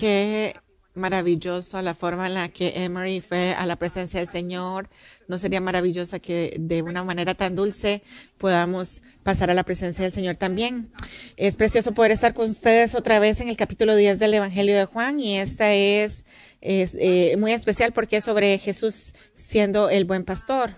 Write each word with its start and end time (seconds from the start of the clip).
Qué 0.00 0.54
maravilloso 0.94 1.82
la 1.82 1.92
forma 1.92 2.26
en 2.26 2.32
la 2.32 2.48
que 2.48 2.72
Emery 2.84 3.20
fue 3.20 3.52
a 3.52 3.66
la 3.66 3.76
presencia 3.76 4.18
del 4.18 4.30
Señor. 4.30 4.88
¿No 5.28 5.36
sería 5.36 5.60
maravillosa 5.60 6.20
que 6.20 6.56
de 6.58 6.80
una 6.80 7.04
manera 7.04 7.34
tan 7.34 7.54
dulce 7.54 8.02
podamos 8.38 9.02
pasar 9.24 9.50
a 9.50 9.54
la 9.54 9.62
presencia 9.62 10.02
del 10.02 10.14
Señor 10.14 10.36
también? 10.36 10.90
Es 11.36 11.56
precioso 11.56 11.92
poder 11.92 12.12
estar 12.12 12.32
con 12.32 12.48
ustedes 12.48 12.94
otra 12.94 13.18
vez 13.18 13.42
en 13.42 13.50
el 13.50 13.58
capítulo 13.58 13.94
10 13.94 14.18
del 14.18 14.32
Evangelio 14.32 14.74
de 14.74 14.86
Juan 14.86 15.20
y 15.20 15.36
esta 15.36 15.70
es, 15.74 16.24
eh, 16.62 17.36
muy 17.36 17.52
especial 17.52 17.92
porque 17.92 18.16
es 18.16 18.24
sobre 18.24 18.56
Jesús 18.56 19.12
siendo 19.34 19.90
el 19.90 20.06
buen 20.06 20.24
pastor. 20.24 20.76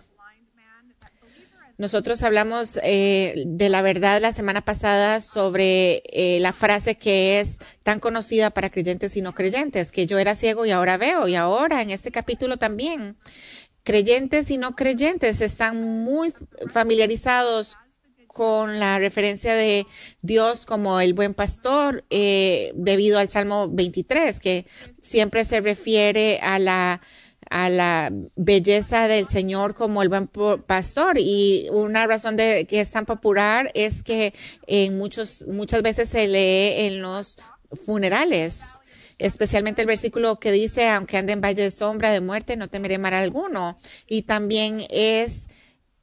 Nosotros 1.78 2.22
hablamos 2.22 2.78
eh, 2.82 3.44
de 3.46 3.68
la 3.68 3.82
verdad 3.82 4.20
la 4.20 4.32
semana 4.32 4.62
pasada 4.62 5.20
sobre 5.20 6.02
eh, 6.12 6.38
la 6.40 6.52
frase 6.52 6.96
que 6.96 7.40
es 7.40 7.58
tan 7.82 7.98
conocida 7.98 8.50
para 8.50 8.70
creyentes 8.70 9.16
y 9.16 9.22
no 9.22 9.34
creyentes, 9.34 9.90
que 9.90 10.06
yo 10.06 10.18
era 10.18 10.34
ciego 10.34 10.66
y 10.66 10.70
ahora 10.70 10.96
veo, 10.96 11.28
y 11.28 11.34
ahora 11.34 11.82
en 11.82 11.90
este 11.90 12.10
capítulo 12.10 12.56
también. 12.58 13.16
Creyentes 13.84 14.50
y 14.50 14.58
no 14.58 14.76
creyentes 14.76 15.40
están 15.40 16.04
muy 16.04 16.32
familiarizados 16.68 17.76
con 18.32 18.78
la 18.78 18.98
referencia 18.98 19.54
de 19.54 19.86
Dios 20.22 20.66
como 20.66 21.00
el 21.00 21.14
buen 21.14 21.34
pastor 21.34 22.04
eh, 22.10 22.72
debido 22.74 23.18
al 23.18 23.28
Salmo 23.28 23.68
23, 23.68 24.40
que 24.40 24.66
siempre 25.00 25.44
se 25.44 25.60
refiere 25.60 26.38
a 26.42 26.58
la 26.58 27.00
a 27.52 27.68
la 27.68 28.10
belleza 28.34 29.06
del 29.08 29.26
Señor 29.26 29.74
como 29.74 30.02
el 30.02 30.08
buen 30.08 30.26
pastor. 30.66 31.18
Y 31.18 31.68
una 31.70 32.06
razón 32.06 32.34
de 32.36 32.66
que 32.66 32.80
es 32.80 32.90
tan 32.90 33.04
popular 33.04 33.70
es 33.74 34.02
que 34.02 34.32
en 34.66 34.96
muchos, 34.96 35.44
muchas 35.46 35.82
veces 35.82 36.08
se 36.08 36.26
lee 36.28 36.86
en 36.86 37.02
los 37.02 37.38
funerales 37.84 38.78
especialmente 39.18 39.82
el 39.82 39.86
versículo 39.86 40.40
que 40.40 40.50
dice, 40.50 40.88
aunque 40.88 41.16
ande 41.16 41.34
en 41.34 41.40
valle 41.40 41.62
de 41.62 41.70
sombra 41.70 42.10
de 42.10 42.20
muerte, 42.20 42.56
no 42.56 42.68
temeré 42.68 42.98
mal 42.98 43.14
alguno. 43.14 43.78
Y 44.08 44.22
también 44.22 44.80
es 44.90 45.48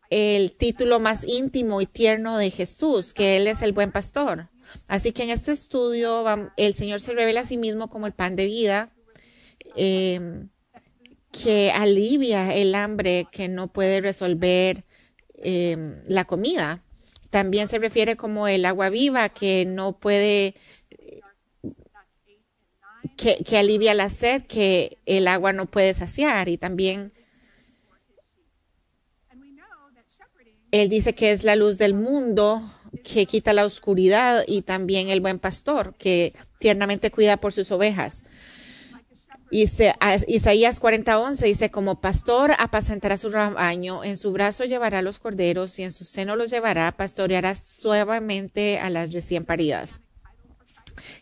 el 0.10 0.54
título 0.54 1.02
más 1.02 1.26
íntimo 1.28 1.82
y 1.82 1.86
tierno 1.86 2.38
de 2.38 2.50
Jesús, 2.50 3.14
que 3.14 3.36
Él 3.36 3.48
es 3.48 3.62
el 3.62 3.74
buen 3.74 3.92
pastor. 3.92 4.50
Así 4.88 5.12
que 5.12 5.24
en 5.24 5.32
este 5.32 5.52
estudio 5.52 6.24
el 6.56 6.76
Señor 6.76 7.02
se 7.02 7.14
revela 7.14 7.42
a 7.42 7.46
sí 7.46 7.58
mismo 7.58 7.90
como 7.90 8.08
el 8.08 8.14
pan 8.14 8.38
de 8.38 8.46
vida. 8.46 8.94
Eh, 9.76 10.48
que 11.42 11.72
alivia 11.72 12.54
el 12.54 12.76
hambre 12.76 13.28
que 13.32 13.48
no 13.48 13.68
puede 13.68 14.02
resolver 14.02 14.84
em, 15.36 16.02
la 16.08 16.26
comida. 16.26 16.82
También 17.30 17.68
se 17.68 17.80
refiere 17.80 18.16
como 18.16 18.48
el 18.48 18.66
agua 18.66 18.90
viva 18.90 19.30
que 19.30 19.66
no 19.66 19.98
puede, 19.98 20.56
que, 23.16 23.38
que 23.44 23.58
alivia 23.58 23.94
la 23.94 24.10
sed 24.10 24.44
que 24.44 24.98
el 25.06 25.28
agua 25.28 25.54
no 25.54 25.66
puede 25.68 25.94
saciar. 25.94 26.50
Y 26.50 26.58
también 26.58 27.14
él 30.72 30.90
dice 30.90 31.14
que 31.14 31.32
es 31.32 31.44
la 31.44 31.56
luz 31.56 31.78
del 31.78 31.94
mundo 31.94 32.62
que 33.04 33.26
quita 33.26 33.54
la 33.54 33.66
oscuridad 33.66 34.44
y 34.48 34.64
también 34.64 35.10
el 35.10 35.22
buen 35.22 35.40
pastor 35.40 35.96
que 35.96 36.34
tiernamente 36.60 37.12
cuida 37.12 37.38
por 37.38 37.54
sus 37.54 37.72
ovejas. 37.72 38.24
Isaías 39.52 40.80
40:11 40.80 41.46
dice, 41.46 41.72
como 41.72 42.00
pastor 42.02 42.52
apacentará 42.60 43.18
su 43.18 43.30
rebaño, 43.30 44.04
en 44.04 44.18
su 44.18 44.32
brazo 44.32 44.66
llevará 44.66 45.02
los 45.02 45.20
corderos 45.20 45.80
y 45.80 45.84
en 45.84 45.92
su 45.92 46.06
seno 46.06 46.36
los 46.36 46.52
llevará, 46.52 46.92
pastoreará 46.96 47.56
suavemente 47.56 48.80
a 48.80 48.90
las 48.90 49.12
recién 49.12 49.46
paridas. 49.46 50.02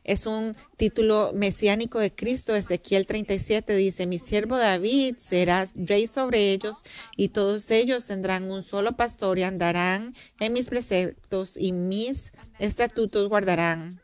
Es 0.04 0.26
un 0.26 0.56
título 0.76 1.32
mesiánico 1.34 2.00
de 2.00 2.12
Cristo. 2.12 2.56
Ezequiel 2.56 3.06
37 3.06 3.76
dice, 3.76 4.08
mi 4.08 4.18
siervo 4.18 4.58
David 4.58 5.16
será 5.18 5.68
rey 5.76 6.08
sobre 6.08 6.52
ellos 6.52 6.78
y 7.16 7.30
todos 7.30 7.70
ellos 7.72 8.08
tendrán 8.08 8.50
un 8.50 8.64
solo 8.64 8.96
pastor 8.96 9.38
y 9.40 9.44
andarán 9.44 10.16
en 10.40 10.54
mis 10.54 10.68
preceptos 10.68 11.58
y 11.58 11.72
mis 11.72 12.32
estatutos 12.60 13.30
guardarán 13.30 14.02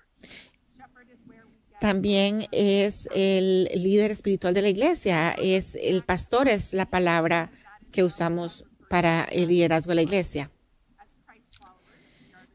también 1.83 2.47
es 2.53 3.09
el 3.13 3.65
líder 3.75 4.09
espiritual 4.09 4.53
de 4.53 4.61
la 4.61 4.69
iglesia, 4.69 5.31
es 5.33 5.75
el 5.75 6.03
pastor, 6.05 6.47
es 6.47 6.71
la 6.71 6.89
palabra 6.89 7.51
que 7.91 8.05
usamos 8.05 8.63
para 8.89 9.25
el 9.25 9.49
liderazgo 9.49 9.89
de 9.89 9.95
la 9.95 10.01
iglesia. 10.03 10.49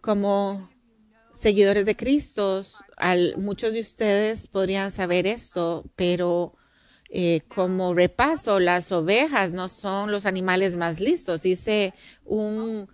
Como 0.00 0.70
seguidores 1.30 1.84
de 1.84 1.94
Cristo, 1.94 2.62
muchos 3.36 3.74
de 3.74 3.80
ustedes 3.80 4.46
podrían 4.46 4.90
saber 4.90 5.26
esto, 5.26 5.84
pero 5.94 6.54
eh, 7.10 7.42
como 7.48 7.92
repaso, 7.92 8.60
las 8.60 8.90
ovejas 8.92 9.52
no 9.52 9.68
son 9.68 10.10
los 10.10 10.24
animales 10.24 10.74
más 10.74 11.00
listos. 11.00 11.44
Hice 11.44 11.92
un, 12.24 12.88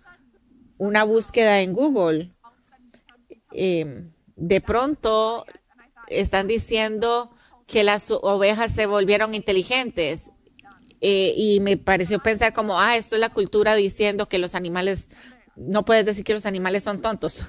una 0.79 1.05
búsqueda 1.05 1.61
en 1.61 1.71
Google. 1.71 2.33
Eh, 3.53 4.09
de 4.35 4.59
pronto 4.59 5.45
están 6.07 6.47
diciendo 6.47 7.31
que 7.67 7.83
las 7.83 8.09
ovejas 8.11 8.73
se 8.73 8.85
volvieron 8.85 9.33
inteligentes. 9.33 10.31
Eh, 11.01 11.33
y 11.35 11.59
me 11.59 11.77
pareció 11.77 12.19
pensar 12.19 12.53
como, 12.53 12.79
ah, 12.79 12.97
esto 12.97 13.15
es 13.15 13.21
la 13.21 13.29
cultura 13.29 13.75
diciendo 13.75 14.27
que 14.27 14.37
los 14.37 14.55
animales, 14.55 15.09
no 15.55 15.85
puedes 15.85 16.05
decir 16.05 16.23
que 16.23 16.33
los 16.33 16.45
animales 16.45 16.83
son 16.83 17.01
tontos. 17.01 17.43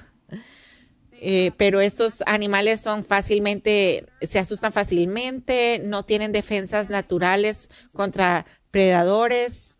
Eh, 1.19 1.51
pero 1.57 1.81
estos 1.81 2.21
animales 2.27 2.81
son 2.81 3.03
fácilmente, 3.03 4.05
se 4.21 4.37
asustan 4.37 4.71
fácilmente, 4.71 5.81
no 5.83 6.05
tienen 6.05 6.31
defensas 6.31 6.91
naturales 6.91 7.69
contra 7.93 8.45
predadores. 8.69 9.76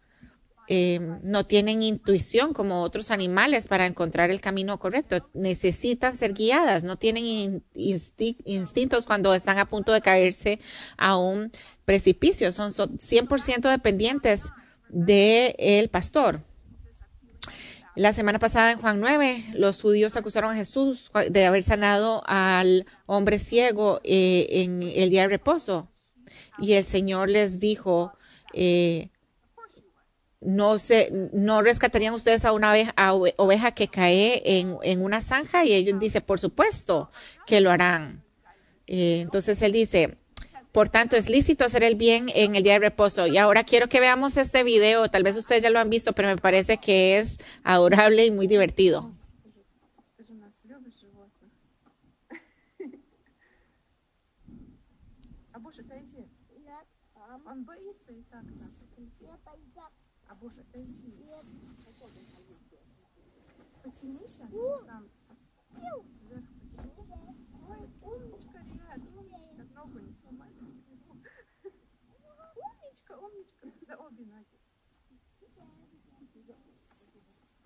Em, 0.69 1.21
no 1.23 1.45
tienen 1.45 1.81
intuición 1.81 2.53
como 2.53 2.81
otros 2.81 3.09
animales 3.09 3.69
para 3.69 3.85
encontrar 3.85 4.31
el 4.31 4.41
camino 4.41 4.77
correcto. 4.79 5.29
Necesitan 5.33 6.17
ser 6.17 6.33
guiadas, 6.33 6.83
no 6.83 6.97
tienen 6.97 7.63
instintos 7.73 9.05
cuando 9.05 9.33
están 9.33 9.59
a 9.59 9.69
punto 9.69 9.93
de 9.93 10.01
caerse 10.01 10.59
a 10.97 11.15
un 11.15 11.51
precipicio. 11.85 12.51
Son 12.51 12.73
100% 12.73 13.69
dependientes 13.69 14.51
del 14.89 15.89
pastor. 15.89 16.43
La 17.95 18.11
semana 18.13 18.37
pasada 18.37 18.73
en 18.73 18.79
Juan 18.79 18.99
9, 18.99 19.43
los 19.55 19.81
judíos 19.81 20.17
acusaron 20.17 20.51
a 20.51 20.55
Jesús 20.55 21.09
de 21.29 21.45
haber 21.45 21.63
sanado 21.63 22.23
al 22.27 22.85
hombre 23.05 23.39
ciego 23.39 24.01
eh, 24.03 24.47
en 24.51 24.83
el 24.83 25.09
día 25.09 25.23
de 25.23 25.29
reposo. 25.29 25.89
Y 26.59 26.73
el 26.73 26.85
Señor 26.85 27.29
les 27.29 27.59
dijo, 27.59 28.11
eh, 28.53 29.09
no 30.47 30.79
se, 30.79 31.29
no 31.33 31.61
rescatarían 31.61 32.13
ustedes 32.13 32.45
a 32.45 32.53
una 32.53 32.73
oveja, 33.35 33.71
que 33.71 33.89
cae 33.89 34.41
en, 34.45 35.01
una 35.01 35.21
zanja 35.21 35.65
y 35.65 35.73
ellos 35.73 35.99
dicen, 35.99 36.23
por 36.25 36.39
supuesto 36.39 37.11
que 37.45 37.59
lo 37.59 37.69
harán. 37.69 38.23
Eh, 38.87 39.19
entonces 39.21 39.61
él 39.61 39.73
dice, 39.73 40.17
por 40.71 40.87
tanto, 40.87 41.17
es 41.17 41.29
lícito 41.29 41.65
hacer 41.65 41.83
el 41.83 41.95
bien 41.95 42.27
en 42.33 42.55
el 42.55 42.63
día 42.63 42.73
de 42.73 42.79
reposo. 42.79 43.27
Y 43.27 43.37
ahora 43.37 43.65
quiero 43.65 43.89
que 43.89 43.99
veamos 43.99 44.37
este 44.37 44.63
video. 44.63 45.09
Tal 45.09 45.23
vez 45.23 45.35
ustedes 45.35 45.63
ya 45.63 45.69
lo 45.69 45.79
han 45.79 45.89
visto, 45.89 46.13
pero 46.13 46.29
me 46.29 46.37
parece 46.37 46.77
que 46.77 47.19
es 47.19 47.39
adorable 47.65 48.25
y 48.25 48.31
muy 48.31 48.47
divertido. 48.47 49.16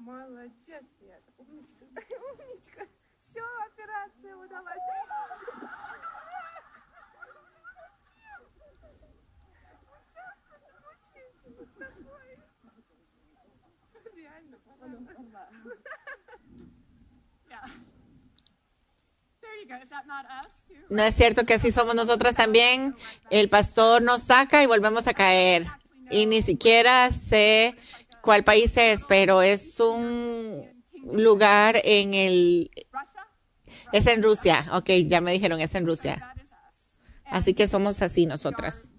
Молодец, 0.00 0.84
ребят. 1.00 1.22
Умничка. 1.38 1.84
Умничка. 2.32 2.86
Все, 3.18 3.42
операция 3.70 4.36
удалась. 4.36 4.82
No 20.88 21.02
es 21.02 21.14
cierto 21.14 21.44
que 21.44 21.54
así 21.54 21.72
somos 21.72 21.94
nosotras 21.94 22.34
también. 22.34 22.94
El 23.30 23.48
pastor 23.48 24.02
nos 24.02 24.22
saca 24.22 24.62
y 24.62 24.66
volvemos 24.66 25.06
a 25.08 25.14
caer. 25.14 25.66
Y 26.10 26.26
ni 26.26 26.42
siquiera 26.42 27.10
sé 27.10 27.74
cuál 28.21 28.43
país 28.43 28.75
es, 28.77 29.01
pero 29.07 29.41
es 29.41 29.79
un 29.79 30.65
lugar 31.13 31.81
en 31.83 32.13
el... 32.13 32.71
Es 33.91 34.07
en 34.07 34.23
Rusia. 34.23 34.67
Ok, 34.73 34.89
ya 35.07 35.21
me 35.21 35.33
dijeron, 35.33 35.59
es 35.59 35.75
en 35.75 35.85
Rusia. 35.85 36.33
Así 37.25 37.53
que 37.53 37.67
somos 37.67 38.01
así 38.01 38.25
nosotras. 38.25 38.89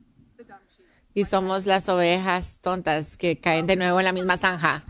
Y 1.14 1.24
somos 1.24 1.66
las 1.66 1.88
ovejas 1.88 2.60
tontas 2.60 3.16
que 3.16 3.38
caen 3.38 3.66
de 3.66 3.76
nuevo 3.76 4.00
en 4.00 4.04
la 4.06 4.12
misma 4.12 4.36
zanja. 4.36 4.84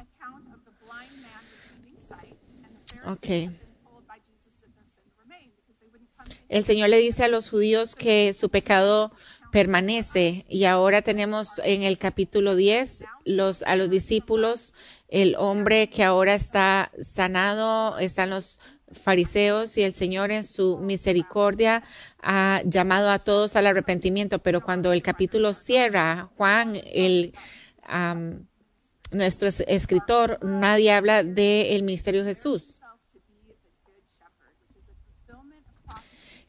Him. 3.23 3.57
El 6.49 6.65
Señor 6.65 6.91
le 6.91 6.99
dice 6.99 7.25
a 7.25 7.29
los 7.29 7.49
judíos 7.49 7.97
que 7.97 8.33
su 8.35 8.51
pecado 8.51 9.11
permanece 9.53 10.45
y 10.49 10.65
ahora 10.65 11.03
tenemos 11.03 11.61
en 11.65 11.83
el 11.83 11.99
capítulo 11.99 12.57
10 12.57 13.05
los, 13.27 13.63
a 13.63 13.77
los 13.77 13.91
discípulos, 13.91 14.73
el 15.09 15.37
hombre 15.39 15.89
que 15.91 16.03
ahora 16.03 16.35
está 16.35 16.91
sanado, 17.01 17.99
están 17.99 18.31
los 18.31 18.59
fariseos 18.91 19.77
y 19.77 19.83
el 19.83 19.93
Señor 19.95 20.31
en 20.33 20.43
su 20.45 20.79
misericordia 20.79 21.83
ha 22.23 22.63
llamado 22.65 23.11
a 23.11 23.19
todos 23.19 23.55
al 23.55 23.67
arrepentimiento, 23.67 24.39
pero 24.41 24.63
cuando 24.63 24.93
el 24.93 25.03
capítulo 25.03 25.55
cierra, 25.55 26.31
Juan, 26.37 26.79
el, 26.93 27.35
am, 27.85 28.47
nuestro 29.11 29.49
es- 29.49 29.65
escritor, 29.69 30.39
nadie 30.43 30.93
habla 30.93 31.25
del 31.25 31.83
ministerio 31.83 32.25
de 32.25 32.31
Jesús. 32.35 32.65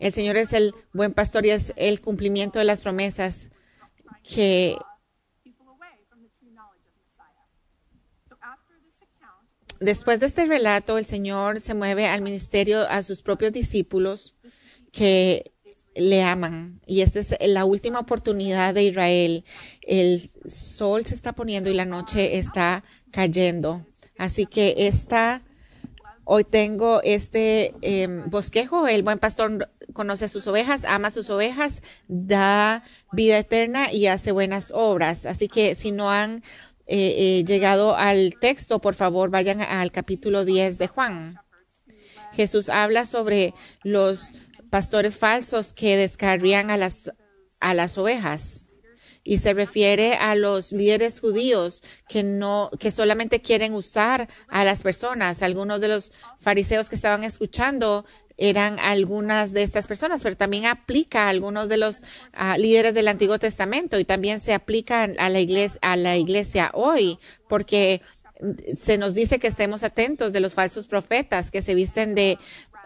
El 0.03 0.11
Señor 0.11 0.35
es 0.35 0.51
el 0.51 0.75
buen 0.91 1.13
pastor 1.13 1.45
y 1.45 1.51
es 1.51 1.71
el 1.77 2.01
cumplimiento 2.01 2.59
de 2.59 2.65
las 2.65 2.81
promesas 2.81 3.47
que 4.21 4.75
después 9.79 10.19
de 10.19 10.25
este 10.25 10.45
relato 10.45 10.97
el 10.97 11.05
Señor 11.05 11.61
se 11.61 11.73
mueve 11.73 12.07
al 12.07 12.19
ministerio 12.19 12.81
a 12.89 13.01
sus 13.01 13.21
propios 13.21 13.53
discípulos 13.53 14.35
que 14.91 15.53
le 15.95 16.21
aman. 16.21 16.81
Y 16.85 16.99
esta 16.99 17.21
es 17.21 17.37
la 17.39 17.63
última 17.63 17.99
oportunidad 17.99 18.73
de 18.73 18.83
Israel. 18.83 19.45
El 19.83 20.19
sol 20.49 21.05
se 21.05 21.15
está 21.15 21.31
poniendo 21.31 21.69
y 21.69 21.75
la 21.75 21.85
noche 21.85 22.37
está 22.39 22.83
cayendo. 23.09 23.85
Así 24.17 24.47
que 24.47 24.75
esta 24.79 25.43
Hoy 26.25 26.43
tengo 26.45 27.01
este 27.03 27.73
eh, 27.81 28.07
bosquejo. 28.27 28.87
El 28.87 29.03
buen 29.03 29.19
pastor 29.19 29.67
conoce 29.91 30.25
a 30.25 30.27
sus 30.29 30.47
ovejas, 30.47 30.85
ama 30.85 31.09
a 31.09 31.11
sus 31.11 31.29
ovejas, 31.29 31.81
da 32.07 32.83
vida 33.11 33.37
eterna 33.37 33.91
y 33.91 34.07
hace 34.07 34.31
buenas 34.31 34.71
obras. 34.73 35.25
Así 35.25 35.47
que 35.47 35.75
si 35.75 35.91
no 35.91 36.09
han 36.09 36.43
eh, 36.87 37.15
eh, 37.17 37.43
llegado 37.45 37.95
al 37.97 38.35
texto, 38.39 38.79
por 38.79 38.95
favor 38.95 39.29
vayan 39.29 39.61
al 39.61 39.91
capítulo 39.91 40.45
10 40.45 40.77
de 40.77 40.87
Juan. 40.87 41.39
Jesús 42.31 42.69
habla 42.69 43.05
sobre 43.05 43.53
los 43.83 44.31
pastores 44.69 45.17
falsos 45.17 45.73
que 45.73 45.97
descarrían 45.97 46.71
a 46.71 46.77
las, 46.77 47.13
a 47.59 47.73
las 47.73 47.97
ovejas 47.97 48.67
y 49.23 49.37
se 49.37 49.53
refiere 49.53 50.15
a 50.15 50.35
los 50.35 50.71
líderes 50.71 51.19
judíos 51.19 51.81
que 52.09 52.23
no 52.23 52.69
que 52.79 52.91
solamente 52.91 53.41
quieren 53.41 53.73
usar 53.73 54.27
a 54.49 54.63
las 54.63 54.81
personas. 54.81 55.41
Algunos 55.41 55.79
de 55.79 55.87
los 55.87 56.11
fariseos 56.39 56.89
que 56.89 56.95
estaban 56.95 57.23
escuchando 57.23 58.05
eran 58.37 58.79
algunas 58.79 59.53
de 59.53 59.63
estas 59.63 59.87
personas, 59.87 60.23
pero 60.23 60.35
también 60.35 60.65
aplica 60.65 61.25
a 61.25 61.29
algunos 61.29 61.69
de 61.69 61.77
los 61.77 62.01
ah, 62.33 62.57
líderes 62.57 62.93
del 62.93 63.07
Antiguo 63.07 63.39
Testamento 63.39 63.99
y 63.99 64.05
también 64.05 64.39
se 64.39 64.53
aplica 64.53 65.03
a 65.03 65.29
la 65.29 65.39
iglesia 65.39 65.79
a 65.81 65.95
la 65.95 66.17
iglesia 66.17 66.71
hoy, 66.73 67.19
porque 67.47 68.01
se 68.75 68.97
nos 68.97 69.13
dice 69.13 69.39
que 69.39 69.47
estemos 69.47 69.83
atentos 69.83 70.33
de 70.33 70.39
los 70.41 70.53
falsos 70.53 70.87
profetas 70.87 71.51
que 71.51 71.61
se 71.61 71.75
visten 71.75 72.15
de 72.15 72.37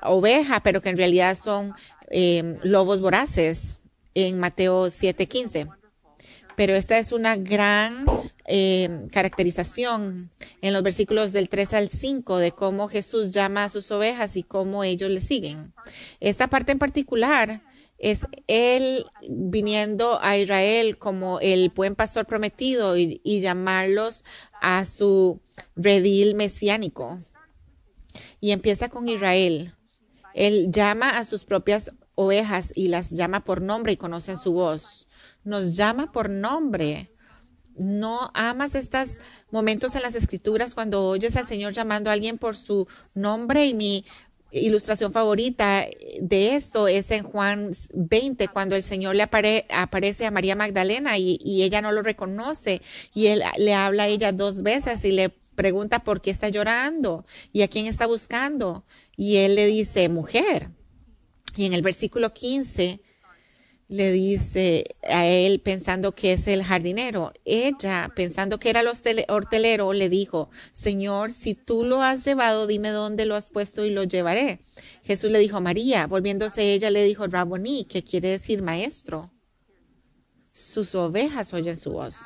oveja, 0.04 0.62
pero 0.62 0.82
que 0.82 0.90
en 0.90 0.98
realidad 0.98 1.36
son 1.36 1.74
eh, 2.12 2.60
lobos 2.62 3.02
voraces 3.02 3.80
en 4.14 4.40
Mateo 4.40 4.88
7:15 4.88 5.77
pero 6.58 6.74
esta 6.74 6.98
es 6.98 7.12
una 7.12 7.36
gran 7.36 8.04
eh, 8.46 9.08
caracterización 9.12 10.32
en 10.62 10.74
los 10.74 10.82
versículos 10.82 11.32
del 11.32 11.50
3 11.50 11.74
al 11.76 11.90
5 11.92 12.40
de 12.40 12.52
cómo 12.52 12.88
Jesús 12.88 13.30
llama 13.30 13.66
a 13.66 13.70
sus 13.70 13.92
ovejas 13.92 14.36
y 14.38 14.42
cómo 14.42 14.84
ellos 14.84 15.12
le 15.12 15.22
siguen. 15.22 15.72
Esta 16.20 16.48
parte 16.48 16.72
en 16.72 16.80
particular 16.80 17.62
es 18.00 18.22
él 18.48 19.06
viniendo 19.30 20.20
a 20.20 20.36
Israel 20.36 20.98
como 20.98 21.40
el 21.42 21.70
buen 21.70 21.94
pastor 21.94 22.26
prometido 22.26 22.98
y, 22.98 23.22
y 23.24 23.40
llamarlos 23.40 24.26
a 24.60 24.84
su 24.86 25.40
redil 25.76 26.34
mesiánico. 26.34 27.20
Y 28.42 28.50
empieza 28.50 28.90
con 28.90 29.08
Israel. 29.08 29.76
Él 30.34 30.72
llama 30.72 31.20
a 31.20 31.24
sus 31.24 31.44
propias 31.44 31.92
ovejas 32.16 32.74
y 32.76 32.88
las 32.88 33.12
llama 33.12 33.44
por 33.44 33.62
nombre 33.62 33.92
y 33.92 33.98
conocen 33.98 34.40
su 34.40 34.54
voz 34.54 35.07
nos 35.48 35.76
llama 35.76 36.12
por 36.12 36.30
nombre. 36.30 37.10
No 37.76 38.32
amas 38.34 38.76
estos 38.76 39.20
momentos 39.50 39.96
en 39.96 40.02
las 40.02 40.16
escrituras 40.16 40.76
cuando 40.76 41.08
oyes 41.08 41.36
al 41.36 41.46
Señor 41.46 41.74
llamando 41.74 42.10
a 42.10 42.14
alguien 42.14 42.38
por 42.38 42.56
su 42.56 42.88
nombre 43.14 43.66
y 43.66 43.74
mi 43.74 44.06
ilustración 44.52 45.12
favorita 45.12 45.86
de 46.20 46.56
esto 46.56 46.88
es 46.88 47.12
en 47.12 47.24
Juan 47.24 47.72
20, 47.94 48.48
cuando 48.48 48.76
el 48.76 48.84
Señor 48.84 49.16
le 49.16 49.24
apare, 49.24 49.66
aparece 49.70 50.26
a 50.26 50.32
María 50.32 50.56
Magdalena 50.56 51.18
y, 51.18 51.40
y, 51.44 51.64
ella 51.64 51.82
no 51.82 51.92
lo 51.92 52.02
reconoce 52.02 52.82
y 53.14 53.28
él 53.28 53.44
le 53.58 53.74
habla 53.74 54.04
a 54.04 54.08
ella 54.08 54.32
dos 54.32 54.64
veces 54.64 55.04
y 55.06 55.12
le 55.12 55.30
pregunta 55.30 56.04
por 56.04 56.22
qué 56.22 56.32
está 56.32 56.50
llorando 56.50 57.26
y 57.52 57.62
a 57.62 57.68
quién 57.68 57.88
está 57.88 58.06
buscando. 58.06 58.86
Y 59.16 59.38
él 59.38 59.56
le 59.56 59.66
dice, 59.66 60.08
mujer. 60.10 60.70
Y 61.56 61.66
en 61.66 61.74
el 61.74 61.82
versículo 61.82 62.34
15 62.34 63.02
le 63.90 64.12
dice 64.12 64.84
a 65.10 65.26
él 65.26 65.62
pensando 65.62 66.14
que 66.14 66.34
es 66.34 66.48
el 66.48 66.64
jardinero. 66.64 67.32
Ella, 67.46 68.12
pensando 68.16 68.60
que 68.60 68.70
era 68.70 68.82
el 68.82 69.26
hortelero, 69.30 69.94
le 69.94 70.10
dijo, 70.10 70.50
Señor, 70.74 71.32
si 71.32 71.56
tú 71.56 71.86
lo 71.86 72.02
has 72.02 72.26
llevado, 72.26 72.68
dime 72.68 72.90
dónde 72.90 73.26
lo 73.26 73.36
has 73.36 73.50
puesto 73.50 73.86
y 73.86 73.92
lo 73.92 74.04
llevaré. 74.04 74.60
Jesús 75.04 75.32
le 75.32 75.40
dijo, 75.40 75.62
María, 75.62 76.06
volviéndose 76.08 76.74
ella, 76.74 76.90
le 76.90 77.04
dijo, 77.04 77.28
Raboní, 77.28 77.86
que 77.86 78.04
quiere 78.04 78.30
decir 78.30 78.62
maestro. 78.62 79.32
Sus 80.52 80.94
ovejas 80.96 81.54
oyen 81.54 81.78
su 81.78 81.92
voz. 81.92 82.26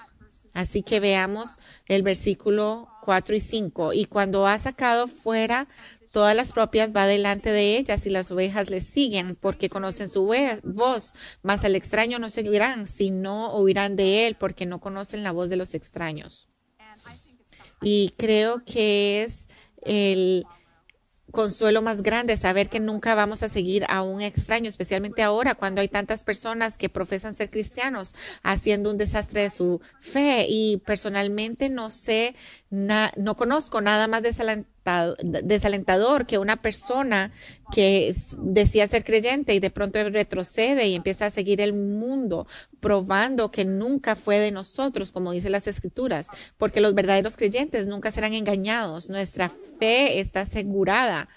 Así 0.54 0.81
que 0.81 1.00
veamos 1.00 1.58
el 1.86 2.02
versículo 2.02 2.90
4 3.04 3.36
y 3.36 3.40
5. 3.40 3.94
Y 3.94 4.06
cuando 4.06 4.48
ha 4.48 4.58
sacado 4.58 5.08
fuera 5.08 5.68
todas 6.12 6.36
las 6.36 6.52
propias 6.52 6.92
va 6.96 7.08
delante 7.08 7.52
de 7.52 7.78
ellas 7.78 8.06
y 8.06 8.10
las 8.10 8.31
ovejas 8.31 8.69
le 8.69 8.81
siguen 8.81 9.36
porque 9.36 9.69
conocen 9.69 10.10
su 10.10 10.25
voz, 10.63 11.13
mas 11.42 11.63
al 11.63 11.75
extraño 11.75 12.19
no 12.19 12.30
seguirán, 12.30 12.86
sino 12.86 13.52
oirán 13.54 13.96
de 13.96 14.27
él 14.27 14.36
porque 14.36 14.65
no 14.65 14.80
conocen 14.80 15.24
la 15.24 15.32
voz 15.32 15.50
de 15.50 15.56
los 15.56 15.74
extraños. 15.74 16.48
Y 17.82 18.13
creo 18.18 18.63
que 18.63 19.24
es 19.24 19.50
el 19.82 20.46
consuelo 21.32 21.82
más 21.82 22.03
grande 22.03 22.38
saber 22.38 22.70
que 22.70 22.80
nunca 22.80 23.15
vamos 23.15 23.41
a 23.41 23.50
seguir 23.50 23.86
a 23.88 24.01
un 24.01 24.22
extraño, 24.22 24.70
especialmente 24.70 25.24
ahora 25.24 25.56
cuando 25.56 25.82
hay 25.82 25.88
tantas 25.88 26.24
personas 26.24 26.77
que 26.77 26.89
profesan 26.89 27.34
ser 27.34 27.50
cristianos 27.50 28.13
haciendo 28.44 28.91
un 28.91 28.98
desastre 28.98 29.44
de 29.44 29.50
su 29.50 29.82
fe 30.00 30.46
y 30.48 30.77
personalmente 30.86 31.70
no 31.70 31.89
sé, 31.89 32.36
no 32.70 33.38
conozco 33.38 33.82
nada 33.82 34.08
más 34.08 34.22
desalentador 35.24 36.26
que 36.26 36.38
una 36.38 36.58
persona 36.58 37.32
que 37.74 38.14
decía 38.38 38.88
ser 38.88 39.04
creyente 39.04 39.54
y 39.54 39.60
de 39.60 39.70
pronto 39.70 40.04
retrocede 40.10 40.88
y 40.88 40.96
empieza 40.96 41.28
a 41.28 41.32
seguir 41.32 41.62
el 41.62 41.74
mundo 41.74 42.48
probando 42.80 43.52
que 43.52 43.64
nunca 43.64 44.16
fue 44.16 44.40
de 44.40 44.52
nosotros, 44.52 45.12
como 45.12 45.32
dice 45.32 45.50
las 45.50 45.68
escrituras, 45.68 46.28
porque 46.58 46.82
los 46.82 46.96
verdaderos 46.96 47.38
creyentes 47.38 47.88
nunca 47.88 48.12
serán 48.12 48.34
engañados, 48.34 49.10
nuestra 49.10 49.50
fe 49.50 50.20
está 50.20 50.42
asegurada. 50.42 51.30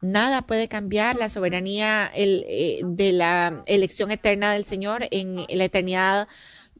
Nada 0.00 0.42
puede 0.42 0.68
cambiar 0.68 1.16
la 1.16 1.28
soberanía 1.28 2.10
eh, 2.14 2.80
de 2.84 3.12
la 3.12 3.62
elección 3.66 4.12
eterna 4.12 4.52
del 4.52 4.64
Señor 4.64 5.06
en 5.10 5.44
la 5.48 5.64
eternidad 5.64 6.28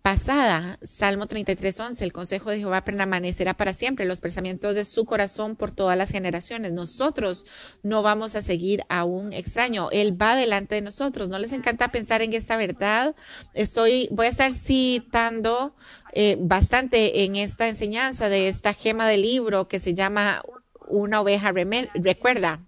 pasada, 0.09 0.79
Salmo 0.83 1.27
33, 1.27 1.81
11, 1.81 2.03
el 2.03 2.15
consejo 2.15 2.49
de 2.49 2.57
Jehová 2.57 2.83
permanecerá 2.83 3.53
para 3.53 3.75
siempre, 3.75 4.07
los 4.07 4.23
pensamientos 4.23 4.75
de 4.75 4.87
su 4.87 5.05
corazón 5.05 5.55
por 5.55 5.71
todas 5.71 5.99
las 5.99 6.11
generaciones. 6.11 6.73
Nosotros 6.73 7.45
no 7.83 8.01
vamos 8.01 8.35
a 8.35 8.41
seguir 8.41 8.85
a 8.89 9.05
un 9.05 9.35
extraño, 9.35 9.91
Él 9.93 10.19
va 10.19 10.35
delante 10.35 10.77
de 10.77 10.81
nosotros. 10.81 11.29
¿No 11.29 11.39
les 11.39 11.53
encanta 11.53 11.93
pensar 11.93 12.23
en 12.23 12.33
esta 12.33 12.57
verdad? 12.57 13.15
Estoy, 13.53 14.09
voy 14.11 14.25
a 14.25 14.31
estar 14.31 14.51
citando 14.51 15.77
eh, 16.15 16.39
bastante 16.41 17.25
en 17.25 17.37
esta 17.37 17.69
enseñanza 17.69 18.31
de 18.31 18.49
esta 18.49 18.73
gema 18.73 19.07
del 19.07 19.21
libro 19.21 19.69
que 19.69 19.79
se 19.79 19.93
llama 19.93 20.43
Una 20.89 21.21
oveja 21.21 21.53
recuerda. 21.93 22.65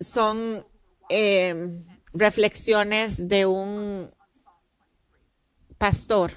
Son 0.00 0.66
eh, 1.08 1.84
reflexiones 2.12 3.28
de 3.28 3.46
un 3.46 4.10
pastor. 5.78 6.32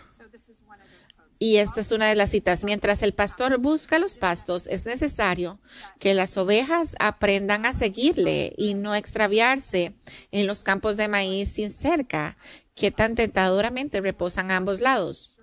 Y 1.38 1.58
esta 1.58 1.82
es 1.82 1.91
una 1.91 2.08
de 2.08 2.15
las 2.15 2.32
citas. 2.32 2.63
Mientras 2.63 3.03
el 3.03 3.13
pastor 3.13 3.58
busca 3.58 4.00
los 4.00 4.17
pastos, 4.17 4.67
es 4.67 4.86
necesario 4.86 5.60
que 6.00 6.13
las 6.13 6.38
ovejas 6.38 6.96
aprendan 7.00 7.65
a 7.65 7.74
seguirle 7.74 8.53
y 8.58 8.74
no 8.74 8.96
extraviarse 8.96 9.94
en 10.32 10.48
los 10.48 10.63
campos 10.63 10.96
de 10.96 11.10
maíz 11.10 11.50
sin 11.50 11.72
cerca, 11.72 12.38
que 12.74 12.91
tan 12.91 13.15
tentadoramente 13.15 14.00
reposan 14.01 14.50
a 14.50 14.58
ambos 14.58 14.79
lados. 14.79 15.38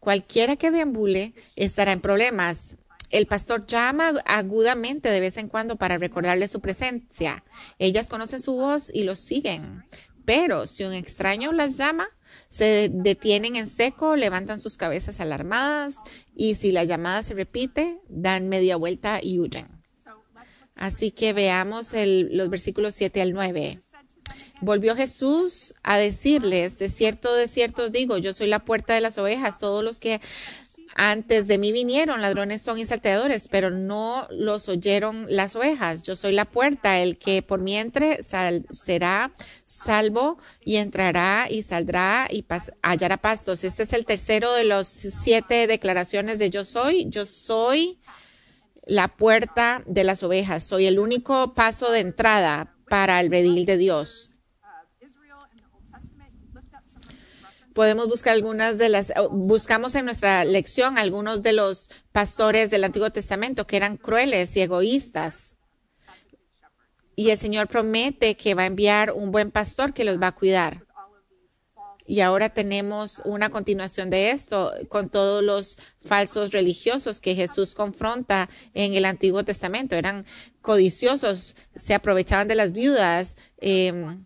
Cualquiera 0.00 0.56
que 0.56 0.70
deambule 0.70 1.34
estará 1.56 1.92
en 1.92 2.00
problemas. 2.00 2.76
El 3.10 3.26
pastor 3.26 3.66
llama 3.66 4.12
agudamente 4.26 5.10
de 5.10 5.20
vez 5.20 5.36
en 5.38 5.48
cuando 5.48 5.76
para 5.76 5.98
recordarle 5.98 6.48
su 6.48 6.60
presencia. 6.60 7.44
Ellas 7.78 8.08
conocen 8.08 8.40
su 8.40 8.52
voz 8.52 8.90
y 8.92 9.04
lo 9.04 9.16
siguen. 9.16 9.84
Pero 10.24 10.66
si 10.66 10.84
un 10.84 10.92
extraño 10.92 11.52
las 11.52 11.78
llama, 11.78 12.06
se 12.50 12.90
detienen 12.92 13.56
en 13.56 13.66
seco, 13.66 14.14
levantan 14.14 14.60
sus 14.60 14.76
cabezas 14.76 15.20
alarmadas 15.20 15.96
y 16.34 16.54
si 16.54 16.70
la 16.70 16.84
llamada 16.84 17.22
se 17.22 17.34
repite, 17.34 17.98
dan 18.08 18.48
media 18.50 18.76
vuelta 18.76 19.20
y 19.22 19.38
huyen. 19.38 19.68
Así 20.74 21.10
que 21.10 21.32
veamos 21.32 21.92
los 21.94 22.50
versículos 22.50 22.94
7 22.94 23.22
al 23.22 23.32
9. 23.32 23.80
Volvió 24.60 24.94
Jesús 24.96 25.74
a 25.82 25.98
decirles, 25.98 26.78
de 26.78 26.88
cierto, 26.88 27.34
de 27.34 27.48
cierto 27.48 27.84
os 27.84 27.92
digo, 27.92 28.18
yo 28.18 28.32
soy 28.32 28.48
la 28.48 28.64
puerta 28.64 28.94
de 28.94 29.00
las 29.00 29.16
ovejas, 29.16 29.58
todos 29.58 29.84
los 29.84 29.98
que 29.98 30.20
antes 31.00 31.46
de 31.46 31.58
mí 31.58 31.70
vinieron 31.70 32.20
ladrones 32.20 32.60
son 32.60 32.76
y 32.76 32.84
salteadores, 32.84 33.46
pero 33.46 33.70
no 33.70 34.26
los 34.30 34.68
oyeron 34.68 35.26
las 35.28 35.54
ovejas. 35.54 36.02
Yo 36.02 36.16
soy 36.16 36.32
la 36.32 36.44
puerta, 36.44 36.98
el 36.98 37.18
que 37.18 37.40
por 37.40 37.60
mi 37.60 37.76
entre 37.76 38.18
será 38.22 39.32
salvo 39.64 40.38
y 40.60 40.76
entrará 40.76 41.46
y 41.48 41.62
saldrá 41.62 42.26
y 42.28 42.44
hallará 42.82 43.16
pastos. 43.18 43.62
Este 43.62 43.84
es 43.84 43.92
el 43.92 44.06
tercero 44.06 44.52
de 44.54 44.64
los 44.64 44.88
siete 44.88 45.68
declaraciones 45.68 46.40
de 46.40 46.50
yo 46.50 46.64
soy. 46.64 47.06
Yo 47.08 47.26
soy 47.26 48.00
la 48.84 49.06
puerta 49.06 49.84
de 49.86 50.02
las 50.02 50.24
ovejas. 50.24 50.64
Soy 50.64 50.86
el 50.86 50.98
único 50.98 51.54
paso 51.54 51.92
de 51.92 52.00
entrada 52.00 52.74
para 52.88 53.20
el 53.20 53.30
redil 53.30 53.66
de 53.66 53.76
Dios. 53.76 54.37
Podemos 57.78 58.08
buscar 58.08 58.32
algunas 58.32 58.76
de 58.76 58.88
las, 58.88 59.12
buscamos 59.30 59.94
en 59.94 60.04
nuestra 60.04 60.44
lección 60.44 60.98
algunos 60.98 61.44
de 61.44 61.52
los 61.52 61.90
pastores 62.10 62.70
del 62.70 62.82
Antiguo 62.82 63.10
Testamento 63.10 63.68
que 63.68 63.76
eran 63.76 63.96
crueles 63.96 64.56
y 64.56 64.62
egoístas. 64.62 65.54
Y 67.14 67.30
el 67.30 67.38
Señor 67.38 67.68
promete 67.68 68.36
que 68.36 68.54
va 68.54 68.64
a 68.64 68.66
enviar 68.66 69.12
un 69.12 69.30
buen 69.30 69.52
pastor 69.52 69.94
que 69.94 70.02
los 70.02 70.20
va 70.20 70.26
a 70.26 70.34
cuidar. 70.34 70.88
Y 72.04 72.20
ahora 72.20 72.48
tenemos 72.48 73.22
una 73.24 73.48
continuación 73.48 74.10
de 74.10 74.32
esto 74.32 74.72
con 74.88 75.08
todos 75.08 75.44
los 75.44 75.78
falsos 76.04 76.50
religiosos 76.50 77.20
que 77.20 77.36
Jesús 77.36 77.76
confronta 77.76 78.48
en 78.74 78.94
el 78.94 79.04
Antiguo 79.04 79.44
Testamento. 79.44 79.94
Eran 79.94 80.26
codiciosos, 80.62 81.54
se 81.76 81.94
aprovechaban 81.94 82.48
de 82.48 82.56
las 82.56 82.72
viudas. 82.72 83.36
Eh, 83.58 84.18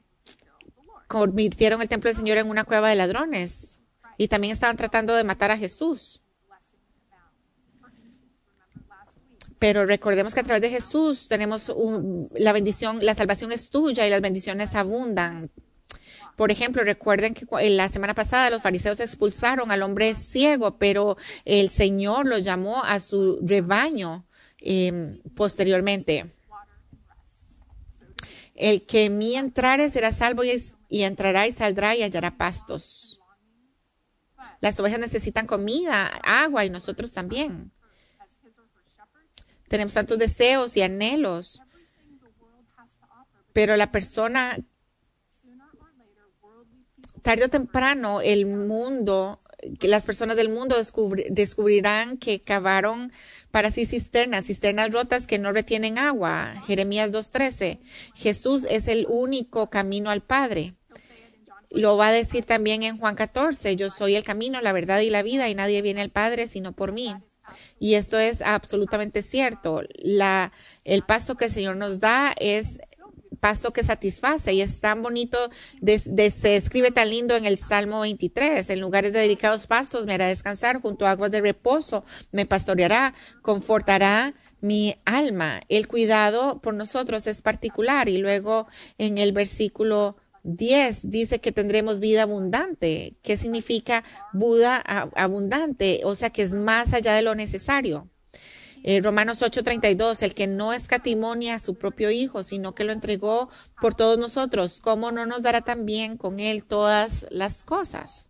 convirtieron 1.12 1.82
el 1.82 1.88
templo 1.88 2.08
del 2.08 2.16
Señor 2.16 2.38
en 2.38 2.48
una 2.48 2.64
cueva 2.64 2.88
de 2.88 2.94
ladrones 2.94 3.80
y 4.16 4.28
también 4.28 4.54
estaban 4.54 4.78
tratando 4.78 5.14
de 5.14 5.24
matar 5.24 5.50
a 5.50 5.58
Jesús. 5.58 6.22
Pero 9.58 9.84
recordemos 9.84 10.32
que 10.32 10.40
a 10.40 10.42
través 10.42 10.62
de 10.62 10.70
Jesús 10.70 11.28
tenemos 11.28 11.70
la 12.34 12.52
bendición, 12.52 13.04
la 13.04 13.12
salvación 13.12 13.52
es 13.52 13.68
tuya 13.68 14.06
y 14.06 14.10
las 14.10 14.22
bendiciones 14.22 14.74
abundan. 14.74 15.50
Por 16.34 16.50
ejemplo, 16.50 16.82
recuerden 16.82 17.34
que 17.34 17.46
la 17.68 17.90
semana 17.90 18.14
pasada 18.14 18.48
los 18.48 18.62
fariseos 18.62 18.98
expulsaron 18.98 19.70
al 19.70 19.82
hombre 19.82 20.14
ciego, 20.14 20.78
pero 20.78 21.18
el 21.44 21.68
Señor 21.68 22.26
los 22.26 22.42
llamó 22.42 22.82
a 22.84 22.98
su 23.00 23.38
rebaño 23.42 24.24
em, 24.58 25.20
posteriormente. 25.34 26.24
El 28.62 28.86
que 28.86 29.06
en 29.06 29.18
mí 29.18 29.36
entrare 29.36 29.90
será 29.90 30.12
salvo 30.12 30.44
y, 30.44 30.52
y 30.88 31.02
entrará 31.02 31.48
y 31.48 31.50
saldrá 31.50 31.96
y 31.96 32.04
hallará 32.04 32.36
pastos. 32.36 33.20
Las 34.60 34.78
ovejas 34.78 35.00
necesitan 35.00 35.48
comida, 35.48 36.06
agua 36.22 36.64
y 36.64 36.70
nosotros 36.70 37.12
también. 37.12 37.72
Tenemos 39.66 39.94
tantos 39.94 40.16
deseos 40.16 40.76
y 40.76 40.82
anhelos, 40.82 41.60
pero 43.52 43.76
la 43.76 43.90
persona, 43.90 44.56
tarde 47.22 47.46
o 47.46 47.48
temprano, 47.48 48.20
el 48.20 48.46
mundo, 48.46 49.40
las 49.82 50.04
personas 50.04 50.36
del 50.36 50.48
mundo 50.48 50.76
descubrirán 51.30 52.16
que 52.16 52.42
cavaron 52.42 53.12
para 53.50 53.70
sí 53.70 53.86
cisternas, 53.86 54.46
cisternas 54.46 54.90
rotas 54.90 55.26
que 55.26 55.38
no 55.38 55.52
retienen 55.52 55.98
agua. 55.98 56.54
Jeremías 56.66 57.12
2.13. 57.12 57.78
Jesús 58.14 58.66
es 58.68 58.88
el 58.88 59.06
único 59.08 59.70
camino 59.70 60.10
al 60.10 60.22
Padre. 60.22 60.74
Lo 61.70 61.96
va 61.96 62.08
a 62.08 62.12
decir 62.12 62.44
también 62.44 62.82
en 62.82 62.98
Juan 62.98 63.14
14. 63.14 63.76
Yo 63.76 63.90
soy 63.90 64.16
el 64.16 64.24
camino, 64.24 64.60
la 64.60 64.72
verdad 64.72 65.00
y 65.00 65.10
la 65.10 65.22
vida 65.22 65.48
y 65.48 65.54
nadie 65.54 65.82
viene 65.82 66.02
al 66.02 66.10
Padre 66.10 66.48
sino 66.48 66.72
por 66.72 66.92
mí. 66.92 67.14
Y 67.78 67.94
esto 67.94 68.18
es 68.18 68.42
absolutamente 68.42 69.22
cierto. 69.22 69.82
La, 69.94 70.52
el 70.84 71.02
pasto 71.02 71.36
que 71.36 71.46
el 71.46 71.50
Señor 71.50 71.76
nos 71.76 71.98
da 72.00 72.34
es 72.38 72.78
pasto 73.42 73.72
que 73.72 73.82
satisface 73.82 74.52
y 74.52 74.60
es 74.60 74.80
tan 74.80 75.02
bonito, 75.02 75.36
se 75.84 76.56
escribe 76.56 76.92
tan 76.92 77.10
lindo 77.10 77.34
en 77.34 77.44
el 77.44 77.58
Salmo 77.58 78.02
23, 78.02 78.70
en 78.70 78.80
lugares 78.80 79.12
de 79.12 79.18
dedicados 79.18 79.66
pastos 79.66 80.06
me 80.06 80.14
hará 80.14 80.28
descansar, 80.28 80.80
junto 80.80 81.08
a 81.08 81.10
aguas 81.10 81.32
de 81.32 81.40
reposo 81.40 82.04
me 82.30 82.46
pastoreará, 82.46 83.14
confortará 83.42 84.32
mi 84.60 84.94
alma. 85.04 85.60
El 85.68 85.88
cuidado 85.88 86.60
por 86.62 86.74
nosotros 86.74 87.26
es 87.26 87.42
particular 87.42 88.08
y 88.08 88.18
luego 88.18 88.68
en 88.96 89.18
el 89.18 89.32
versículo 89.32 90.16
10 90.44 91.10
dice 91.10 91.40
que 91.40 91.50
tendremos 91.50 91.98
vida 91.98 92.22
abundante. 92.22 93.16
¿Qué 93.22 93.36
significa 93.36 94.04
Buda 94.32 94.76
abundante? 95.16 96.02
O 96.04 96.14
sea 96.14 96.30
que 96.30 96.42
es 96.42 96.52
más 96.52 96.92
allá 96.92 97.14
de 97.14 97.22
lo 97.22 97.34
necesario. 97.34 98.11
Eh, 98.84 99.00
Romanos 99.00 99.42
8:32, 99.42 100.22
el 100.22 100.34
que 100.34 100.46
no 100.46 100.72
escatimonia 100.72 101.54
a 101.54 101.58
su 101.60 101.76
propio 101.76 102.10
Hijo, 102.10 102.42
sino 102.42 102.74
que 102.74 102.84
lo 102.84 102.92
entregó 102.92 103.48
por 103.80 103.94
todos 103.94 104.18
nosotros, 104.18 104.80
¿cómo 104.80 105.12
no 105.12 105.24
nos 105.24 105.42
dará 105.42 105.60
también 105.60 106.16
con 106.16 106.40
él 106.40 106.64
todas 106.64 107.26
las 107.30 107.62
cosas? 107.62 108.26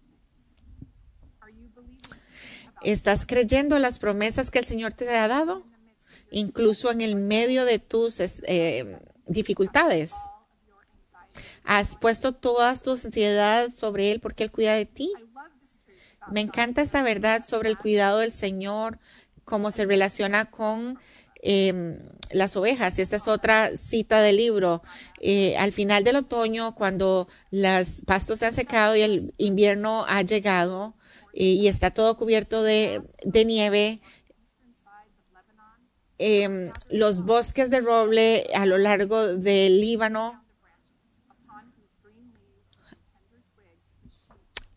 ¿Estás 2.82 3.26
creyendo 3.26 3.78
las 3.78 3.98
promesas 3.98 4.50
que 4.50 4.58
el 4.58 4.64
Señor 4.64 4.92
te 4.92 5.08
ha 5.08 5.28
dado? 5.28 5.64
Incluso 6.30 6.90
en 6.90 7.00
el 7.00 7.14
medio 7.14 7.64
de 7.64 7.78
tus 7.78 8.18
eh, 8.20 8.98
dificultades. 9.26 10.12
Has 11.64 11.96
puesto 11.96 12.32
toda 12.32 12.74
tu 12.76 12.90
ansiedad 12.90 13.70
sobre 13.70 14.10
Él 14.10 14.20
porque 14.20 14.44
Él 14.44 14.50
cuida 14.50 14.74
de 14.74 14.84
ti. 14.84 15.12
Me 16.30 16.40
encanta 16.40 16.82
esta 16.82 17.02
verdad 17.02 17.44
sobre 17.46 17.70
el 17.70 17.78
cuidado 17.78 18.18
del 18.18 18.32
Señor 18.32 18.98
cómo 19.44 19.70
se 19.70 19.86
relaciona 19.86 20.50
con 20.50 20.98
em, 21.42 21.98
las 22.30 22.56
ovejas. 22.56 22.98
Esta 22.98 23.16
es 23.16 23.28
otra 23.28 23.76
cita 23.76 24.20
del 24.20 24.36
libro. 24.36 24.82
Eh, 25.20 25.56
al 25.56 25.72
final 25.72 26.04
del 26.04 26.16
otoño, 26.16 26.74
cuando 26.74 27.28
los 27.50 28.02
pastos 28.06 28.38
se 28.40 28.46
han 28.46 28.54
secado 28.54 28.96
y 28.96 29.02
el 29.02 29.34
invierno 29.38 30.04
ha 30.08 30.22
llegado 30.22 30.94
eh, 31.34 31.44
y 31.44 31.68
está 31.68 31.90
todo 31.90 32.16
cubierto 32.16 32.62
de, 32.62 33.02
nieve, 33.44 34.00
em, 36.18 36.70
los 36.90 37.24
bosques 37.24 37.70
de 37.70 37.80
roble 37.80 38.46
a 38.54 38.66
lo 38.66 38.78
largo 38.78 39.36
del 39.36 39.80
Líbano 39.80 40.41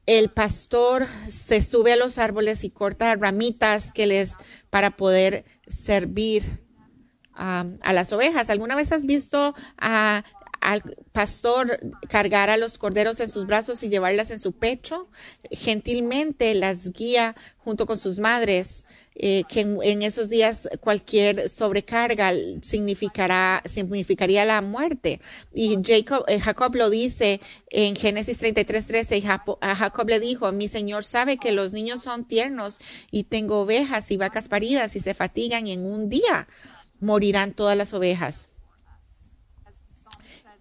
el 0.05 0.29
pastor 0.29 1.07
se 1.27 1.61
sube 1.61 1.93
a 1.93 1.97
los 1.97 2.17
árboles 2.17 2.63
y 2.63 2.69
corta 2.69 3.15
ramitas 3.15 3.91
que 3.91 4.05
les 4.05 4.37
para 4.69 4.95
poder 4.95 5.45
servir 5.67 6.63
a 7.37 7.93
las 7.93 8.13
ovejas. 8.13 8.49
¿Alguna 8.49 8.75
vez 8.75 8.93
has 8.93 9.05
visto 9.05 9.55
a 9.77 10.23
al 10.65 10.81
pastor 11.11 11.79
cargar 12.09 12.49
a 12.49 12.57
los 12.57 12.79
corderos 12.79 13.19
en 13.19 13.29
sus 13.29 13.45
brazos 13.45 13.83
y 13.83 13.89
llevarlas 13.89 14.31
en 14.31 14.39
su 14.39 14.53
pecho. 14.53 15.07
Gentilmente 15.51 16.55
las 16.55 16.91
guía 16.91 17.35
junto 17.57 17.85
con 17.85 17.99
sus 17.99 18.17
madres, 18.17 18.85
eh, 19.13 19.43
que 19.47 19.61
en, 19.61 20.01
esos 20.01 20.27
días 20.27 20.67
cualquier 20.81 21.49
sobrecarga 21.49 22.33
significará, 22.61 23.61
significaría 23.65 24.43
la 24.43 24.61
muerte. 24.61 25.21
Y 25.53 25.77
Jacob, 25.83 26.25
eh, 26.27 26.39
Jacob 26.39 26.73
lo 26.75 26.89
dice 26.89 27.39
en 27.69 27.95
Génesis 27.95 28.39
33, 28.39 28.87
13, 28.87 29.23
a 29.61 29.75
Jacob 29.75 30.09
le 30.09 30.19
dijo, 30.19 30.51
mi 30.51 30.67
Señor 30.67 31.03
sabe 31.03 31.37
que 31.37 31.51
los 31.51 31.73
niños 31.73 32.01
son 32.01 32.25
tiernos 32.25 32.79
y 33.11 33.25
tengo 33.25 33.61
ovejas 33.61 34.09
y 34.09 34.17
vacas 34.17 34.47
paridas 34.47 34.95
y 34.95 34.99
se 34.99 35.13
fatigan 35.13 35.67
y 35.67 35.73
en 35.73 35.85
un 35.85 36.09
día 36.09 36.47
morirán 36.99 37.53
todas 37.53 37.77
las 37.77 37.93
ovejas 37.93 38.47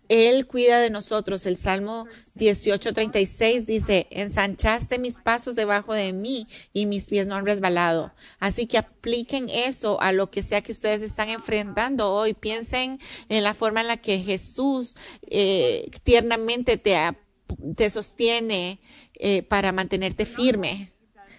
Él 0.08 0.46
cuida 0.46 0.80
de 0.80 0.90
nosotros. 0.90 1.46
El 1.46 1.56
Salmo 1.56 2.06
18:36 2.36 3.64
dice, 3.64 4.06
ensanchaste 4.10 4.98
mis 4.98 5.20
pasos 5.20 5.54
debajo 5.54 5.94
de 5.94 6.12
mí 6.12 6.46
y 6.72 6.86
mis 6.86 7.08
pies 7.08 7.26
no 7.26 7.34
han 7.36 7.46
resbalado. 7.46 8.12
Así 8.38 8.66
que 8.66 8.78
apliquen 8.78 9.48
eso 9.48 10.00
a 10.00 10.12
lo 10.12 10.30
que 10.30 10.42
sea 10.42 10.62
que 10.62 10.72
ustedes 10.72 11.02
están 11.02 11.28
enfrentando 11.28 12.12
hoy. 12.12 12.34
Piensen 12.34 12.98
en 13.28 13.42
la 13.42 13.54
forma 13.54 13.80
en 13.80 13.88
la 13.88 13.96
que 13.96 14.18
Jesús 14.18 14.94
eh, 15.22 15.90
tiernamente 16.02 16.76
te, 16.76 17.90
sostiene 17.90 18.80
eh, 19.14 19.42
para 19.42 19.72
mantenerte 19.72 20.26
firme. 20.26 20.92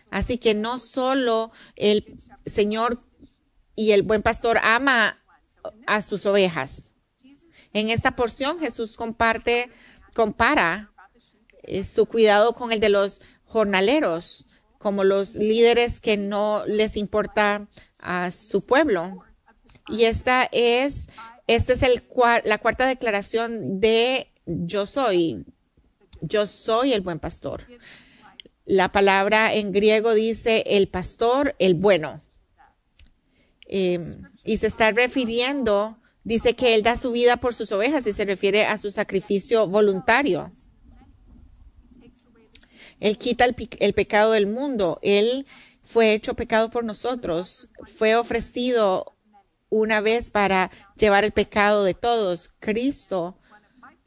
Así 0.09 0.37
que 0.37 0.53
no 0.53 0.79
solo 0.79 1.51
el 1.75 2.17
Señor 2.45 2.99
y 3.75 3.91
el 3.91 4.03
buen 4.03 4.21
pastor 4.21 4.59
ama 4.63 5.21
a 5.87 6.01
sus 6.01 6.25
ovejas. 6.25 6.94
En 7.75 7.89
esta 7.89 8.15
porción 8.15 8.57
Jesús 8.57 8.95
comparte, 8.95 9.69
compara 10.13 10.93
eh, 11.63 11.83
su 11.83 12.05
cuidado 12.05 12.53
con 12.53 12.71
el 12.71 12.79
de 12.79 12.87
los 12.87 13.19
jornaleros, 13.43 14.47
como 14.77 15.03
los 15.03 15.35
líderes 15.35 15.99
que 15.99 16.15
no 16.15 16.63
les 16.67 16.95
importa 16.95 17.67
a 17.99 18.31
su 18.31 18.65
pueblo. 18.65 19.25
Y 19.89 20.05
esta 20.05 20.47
es, 20.53 21.09
esta 21.47 21.73
es 21.73 21.81
la 22.45 22.57
cuarta 22.59 22.87
declaración 22.87 23.81
de 23.81 24.31
yo 24.45 24.85
soy. 24.85 25.43
Yo 26.21 26.47
soy 26.47 26.93
el 26.93 27.01
buen 27.01 27.19
pastor. 27.19 27.67
La 28.63 28.93
palabra 28.93 29.53
en 29.53 29.73
griego 29.73 30.13
dice 30.13 30.63
el 30.65 30.87
pastor, 30.87 31.57
el 31.59 31.73
bueno. 31.73 32.21
Em, 33.67 34.21
y 34.45 34.55
se 34.57 34.67
está 34.67 34.91
refiriendo, 34.91 35.99
dice 36.25 36.55
que 36.55 36.75
él 36.75 36.83
da 36.83 36.97
su 36.97 37.13
vida 37.13 37.37
por 37.37 37.53
sus 37.53 37.71
ovejas 37.71 38.05
y 38.07 38.11
se 38.11 38.25
refiere 38.25 38.65
a 38.65 38.77
su 38.77 38.91
sacrificio 38.91 39.67
voluntario. 39.67 40.51
Él 42.99 43.17
quita 43.17 43.45
el, 43.45 43.55
el 43.79 43.93
pecado 43.93 44.31
del 44.31 44.47
mundo. 44.47 44.99
Él 45.01 45.45
fue 45.83 46.13
hecho 46.13 46.33
pecado 46.33 46.69
por 46.69 46.83
nosotros. 46.83 47.69
Fue 47.95 48.15
ofrecido 48.15 49.15
una 49.69 50.01
vez 50.01 50.29
para 50.29 50.71
llevar 50.97 51.23
el 51.23 51.31
pecado 51.31 51.83
de 51.83 51.93
todos. 51.93 52.49
Cristo 52.59 53.37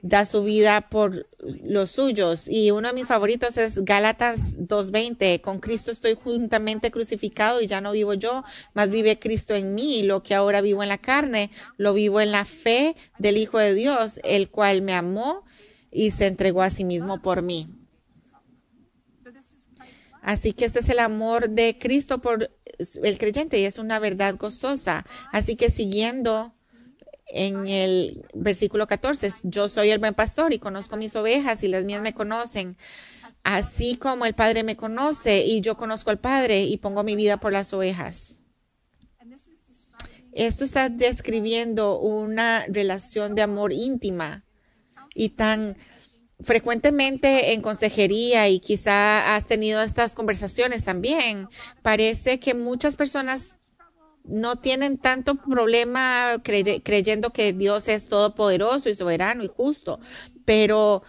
da 0.00 0.24
su 0.24 0.44
vida 0.44 0.88
por 0.88 1.26
los 1.64 1.90
suyos. 1.90 2.48
Y 2.48 2.70
uno 2.70 2.88
de 2.88 2.94
mis 2.94 3.06
favoritos 3.06 3.56
es 3.56 3.84
Gálatas 3.84 4.58
2.20. 4.58 5.40
Con 5.40 5.58
Cristo 5.58 5.90
estoy 5.90 6.14
juntamente 6.14 6.90
crucificado 6.90 7.60
y 7.60 7.66
ya 7.66 7.80
no 7.80 7.92
vivo 7.92 8.14
yo, 8.14 8.44
más 8.74 8.90
vive 8.90 9.18
Cristo 9.18 9.54
en 9.54 9.74
mí. 9.74 10.02
Lo 10.02 10.22
que 10.22 10.34
ahora 10.34 10.60
vivo 10.60 10.82
en 10.82 10.88
la 10.88 10.98
carne, 10.98 11.50
lo 11.76 11.94
vivo 11.94 12.20
en 12.20 12.32
la 12.32 12.44
fe 12.44 12.96
del 13.18 13.36
Hijo 13.36 13.58
de 13.58 13.74
Dios, 13.74 14.20
el 14.24 14.50
cual 14.50 14.82
me 14.82 14.94
amó 14.94 15.44
y 15.90 16.10
se 16.10 16.26
entregó 16.26 16.62
a 16.62 16.70
sí 16.70 16.84
mismo 16.84 17.20
por 17.20 17.42
mí. 17.42 17.68
Así 20.22 20.52
que 20.52 20.66
este 20.66 20.80
es 20.80 20.88
el 20.90 20.98
amor 20.98 21.48
de 21.48 21.78
Cristo 21.78 22.18
por 22.18 22.50
el 23.02 23.18
creyente 23.18 23.58
y 23.58 23.64
es 23.64 23.78
una 23.78 23.98
verdad 23.98 24.36
gozosa. 24.36 25.06
Así 25.32 25.56
que 25.56 25.70
siguiendo 25.70 26.52
en 27.28 27.66
el 27.68 28.24
versículo 28.34 28.86
14, 28.86 29.30
yo 29.42 29.68
soy 29.68 29.90
el 29.90 29.98
buen 29.98 30.14
pastor 30.14 30.52
y 30.52 30.58
conozco 30.58 30.96
mis 30.96 31.14
ovejas 31.16 31.62
y 31.62 31.68
las 31.68 31.84
mías 31.84 32.02
me 32.02 32.14
conocen, 32.14 32.76
así 33.44 33.96
como 33.96 34.24
el 34.24 34.34
Padre 34.34 34.62
me 34.62 34.76
conoce 34.76 35.44
y 35.44 35.60
yo 35.60 35.76
conozco 35.76 36.10
al 36.10 36.18
Padre 36.18 36.62
y 36.62 36.76
pongo 36.78 37.02
mi 37.02 37.16
vida 37.16 37.38
por 37.38 37.52
las 37.52 37.72
ovejas. 37.72 38.38
Esto 40.32 40.64
está 40.64 40.88
describiendo 40.88 41.98
una 41.98 42.64
relación 42.68 43.34
de 43.34 43.42
amor 43.42 43.72
íntima 43.72 44.44
y 45.14 45.30
tan 45.30 45.76
frecuentemente 46.40 47.52
en 47.52 47.60
consejería 47.60 48.48
y 48.48 48.60
quizá 48.60 49.34
has 49.34 49.46
tenido 49.46 49.82
estas 49.82 50.14
conversaciones 50.14 50.84
también. 50.84 51.48
Parece 51.82 52.38
que 52.38 52.54
muchas 52.54 52.96
personas 52.96 53.57
no 54.28 54.56
tienen 54.56 54.98
tanto 54.98 55.36
problema 55.36 56.36
creyendo 56.42 57.30
que 57.30 57.52
Dios 57.52 57.88
es 57.88 58.08
todopoderoso 58.08 58.88
y 58.88 58.94
soberano 58.94 59.42
y 59.42 59.48
justo, 59.48 60.00
pero 60.44 61.02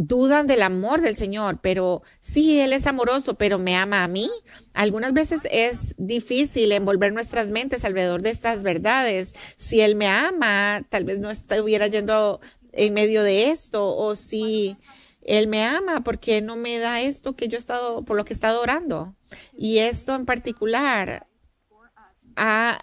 dudan 0.00 0.46
del 0.46 0.62
amor 0.62 1.00
del 1.00 1.16
Señor, 1.16 1.58
pero 1.60 2.02
sí, 2.20 2.60
Él 2.60 2.72
es 2.72 2.86
amoroso, 2.86 3.34
pero 3.34 3.58
me 3.58 3.74
ama 3.76 4.04
a 4.04 4.08
mí. 4.08 4.30
Algunas 4.72 5.12
veces 5.12 5.40
es 5.50 5.96
difícil 5.98 6.70
envolver 6.70 7.12
nuestras 7.12 7.50
mentes 7.50 7.84
alrededor 7.84 8.22
de 8.22 8.30
estas 8.30 8.62
verdades. 8.62 9.34
Si 9.56 9.80
Él 9.80 9.96
me 9.96 10.06
ama, 10.06 10.86
tal 10.88 11.04
vez 11.04 11.18
no 11.18 11.30
estuviera 11.30 11.88
yendo 11.88 12.40
en 12.72 12.94
medio 12.94 13.24
de 13.24 13.50
esto, 13.50 13.96
o 13.96 14.14
si 14.14 14.76
Él 15.22 15.48
me 15.48 15.64
ama 15.64 16.04
porque 16.04 16.42
no 16.42 16.54
me 16.54 16.78
da 16.78 17.00
esto 17.00 17.34
que 17.34 17.48
yo 17.48 17.56
he 17.56 17.58
estado, 17.58 18.04
por 18.04 18.16
lo 18.16 18.24
que 18.24 18.32
he 18.32 18.36
estado 18.36 18.62
orando. 18.62 19.16
Y 19.56 19.78
esto 19.78 20.14
en 20.14 20.26
particular 20.26 21.27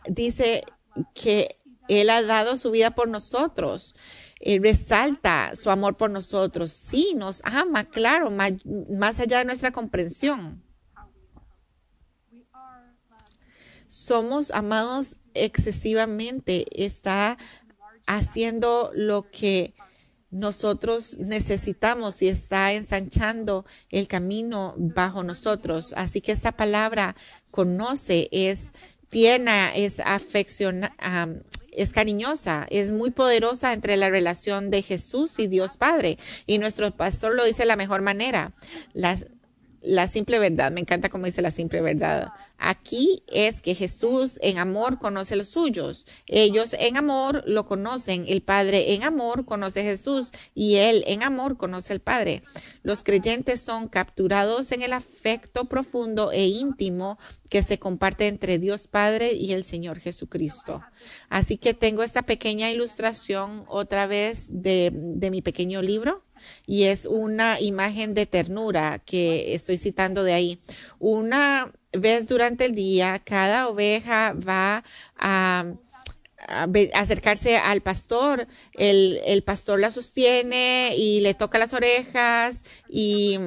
dice 0.07 0.63
que 1.13 1.55
Él 1.87 2.09
ha 2.09 2.21
dado 2.21 2.57
su 2.57 2.71
vida 2.71 2.91
por 2.91 3.07
nosotros. 3.07 3.95
Él 4.39 4.61
resalta 4.61 5.55
su 5.55 5.69
amor 5.69 5.95
por 5.97 6.09
nosotros. 6.09 6.71
Sí, 6.71 7.13
nos 7.15 7.41
ama, 7.45 7.85
claro, 7.85 8.31
más, 8.31 9.19
allá 9.19 9.39
de 9.39 9.45
nuestra 9.45 9.71
comprensión. 9.71 10.63
Somos 13.87 14.51
amados 14.51 15.17
excesivamente. 15.33 16.65
Está 16.85 17.37
haciendo 18.05 18.91
lo 18.93 19.29
que 19.31 19.73
nosotros 20.31 21.17
necesitamos 21.17 22.21
y 22.21 22.27
está 22.27 22.73
ensanchando 22.73 23.65
el 23.89 24.07
camino 24.07 24.73
bajo 24.77 25.23
nosotros. 25.23 25.93
Así 25.95 26.19
que 26.19 26.33
esta 26.33 26.51
palabra 26.51 27.15
conoce 27.51 28.27
es 28.31 28.73
tierna, 29.09 29.73
es 29.75 29.99
afecciona, 29.99 30.95
es 31.71 31.93
cariñosa, 31.93 32.67
es 32.69 32.91
muy 32.91 33.11
poderosa 33.11 33.73
entre 33.73 33.97
la 33.97 34.09
relación 34.09 34.69
de 34.69 34.81
Jesús 34.81 35.39
y 35.39 35.47
Dios 35.47 35.77
Padre. 35.77 36.17
Y 36.45 36.57
nuestro 36.57 36.89
pastor 36.91 37.35
lo 37.35 37.43
dice 37.43 37.63
de 37.63 37.67
la 37.67 37.75
mejor 37.75 38.01
manera. 38.01 38.53
La 38.93 40.07
simple 40.07 40.39
verdad, 40.39 40.71
me 40.71 40.81
encanta 40.81 41.09
como 41.09 41.25
dice 41.25 41.41
la 41.41 41.51
simple 41.51 41.81
verdad. 41.81 42.29
Aquí 42.57 43.23
es 43.27 43.61
que 43.61 43.75
Jesús 43.75 44.39
en 44.41 44.57
amor 44.57 44.99
conoce 44.99 45.35
los 45.35 45.49
suyos. 45.49 46.07
Ellos 46.27 46.75
en 46.79 46.97
amor 46.97 47.43
lo 47.45 47.65
conocen. 47.65 48.25
El 48.27 48.41
Padre 48.41 48.93
en 48.93 49.03
amor 49.03 49.45
conoce 49.45 49.81
a 49.81 49.83
Jesús 49.83 50.31
y 50.53 50.75
Él 50.75 51.03
en 51.07 51.23
amor 51.23 51.57
conoce 51.57 51.93
al 51.93 51.99
Padre. 51.99 52.43
Los 52.83 53.03
creyentes 53.03 53.61
son 53.61 53.87
capturados 53.87 54.71
en 54.71 54.81
el 54.81 54.93
afecto 54.93 55.65
profundo 55.65 56.31
e 56.31 56.47
íntimo 56.47 57.17
que 57.49 57.63
se 57.63 57.79
comparte 57.79 58.27
entre 58.27 58.57
Dios 58.57 58.87
Padre 58.87 59.33
y 59.33 59.53
el 59.53 59.63
Señor 59.63 59.99
Jesucristo. 59.99 60.81
Así 61.29 61.57
que 61.57 61.73
tengo 61.73 62.03
esta 62.03 62.23
pequeña 62.23 62.71
ilustración 62.71 63.65
otra 63.67 64.07
vez 64.07 64.49
de, 64.51 64.91
de 64.93 65.29
mi 65.29 65.41
pequeño 65.41 65.81
libro 65.81 66.21
y 66.65 66.83
es 66.83 67.05
una 67.05 67.59
imagen 67.59 68.13
de 68.13 68.25
ternura 68.25 68.99
que 68.99 69.53
estoy 69.55 69.77
citando 69.77 70.23
de 70.23 70.33
ahí. 70.33 70.59
Una 70.99 71.71
vez 71.99 72.27
durante 72.27 72.65
el 72.65 72.75
día, 72.75 73.19
cada 73.19 73.67
oveja 73.67 74.33
va 74.33 74.83
a, 75.17 75.73
acercarse 76.93 77.57
al 77.57 77.81
pastor, 77.81 78.47
el, 78.73 79.43
pastor 79.43 79.79
la 79.79 79.89
sostiene 79.89 80.93
y 80.95 81.21
le 81.21 81.33
toca 81.33 81.57
las 81.57 81.73
orejas 81.73 82.63
y 82.87 83.39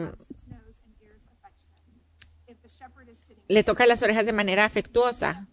le 3.47 3.65
toca 3.65 3.87
las 3.87 4.03
orejas 4.03 4.27
de 4.27 4.33
manera 4.33 4.65
afectuosa. 4.65 5.47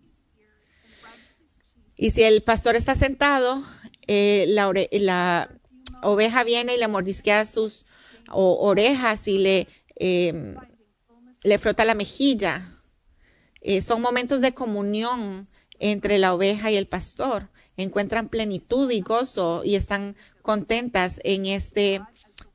Y 1.96 2.12
si 2.12 2.24
el 2.24 2.42
pastor 2.42 2.76
está 2.76 2.96
sentado, 2.96 3.64
eh, 4.08 4.46
la, 4.50 4.72
la, 4.92 5.50
oveja 6.02 6.44
viene 6.44 6.76
y 6.76 6.78
le 6.78 6.88
mordisquea 6.88 7.46
sus 7.46 7.86
orejas 8.32 9.28
y 9.28 9.38
le, 9.40 9.68
em, 9.96 10.56
le 11.44 11.58
frota 11.58 11.86
la 11.86 11.96
mejilla. 11.96 12.75
Eh, 13.68 13.82
son 13.82 14.00
momentos 14.00 14.42
de 14.42 14.54
comunión 14.54 15.48
entre 15.80 16.20
la 16.20 16.36
oveja 16.36 16.70
y 16.70 16.76
el 16.76 16.86
pastor. 16.86 17.50
Encuentran 17.78 18.30
plenitud 18.30 18.92
y 18.92 19.02
gozo 19.02 19.64
y 19.66 19.74
están 19.74 20.16
contentas 20.44 21.20
en 21.24 21.48
este 21.48 22.00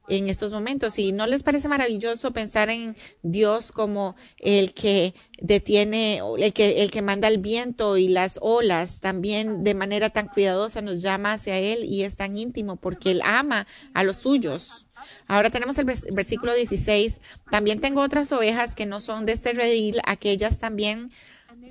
en 0.08 0.28
estos 0.28 0.52
momentos. 0.52 0.98
Y 0.98 1.12
no 1.12 1.26
les 1.26 1.42
parece 1.42 1.68
maravilloso 1.68 2.32
pensar 2.32 2.68
en 2.70 2.96
Dios 3.22 3.72
como 3.72 4.14
el 4.38 4.72
que 4.72 5.14
detiene, 5.40 6.20
el 6.38 6.52
que, 6.52 6.82
el 6.82 6.90
que 6.90 7.02
manda 7.02 7.28
el 7.28 7.38
viento 7.38 7.96
y 7.96 8.08
las 8.08 8.38
olas, 8.42 9.00
también 9.00 9.64
de 9.64 9.74
manera 9.74 10.10
tan 10.10 10.28
cuidadosa 10.28 10.82
nos 10.82 11.02
llama 11.02 11.32
hacia 11.32 11.58
Él 11.58 11.84
y 11.84 12.04
es 12.04 12.16
tan 12.16 12.36
íntimo 12.36 12.76
porque 12.76 13.12
Él 13.12 13.22
ama 13.24 13.66
a 13.94 14.04
los 14.04 14.16
suyos. 14.16 14.86
Ahora 15.26 15.50
tenemos 15.50 15.78
el 15.78 15.84
versículo 15.84 16.54
16. 16.54 17.20
También 17.50 17.80
tengo 17.80 18.02
otras 18.02 18.32
ovejas 18.32 18.74
que 18.74 18.86
no 18.86 19.00
son 19.00 19.26
de 19.26 19.32
este 19.32 19.52
redil, 19.52 20.00
aquellas 20.04 20.60
también 20.60 21.10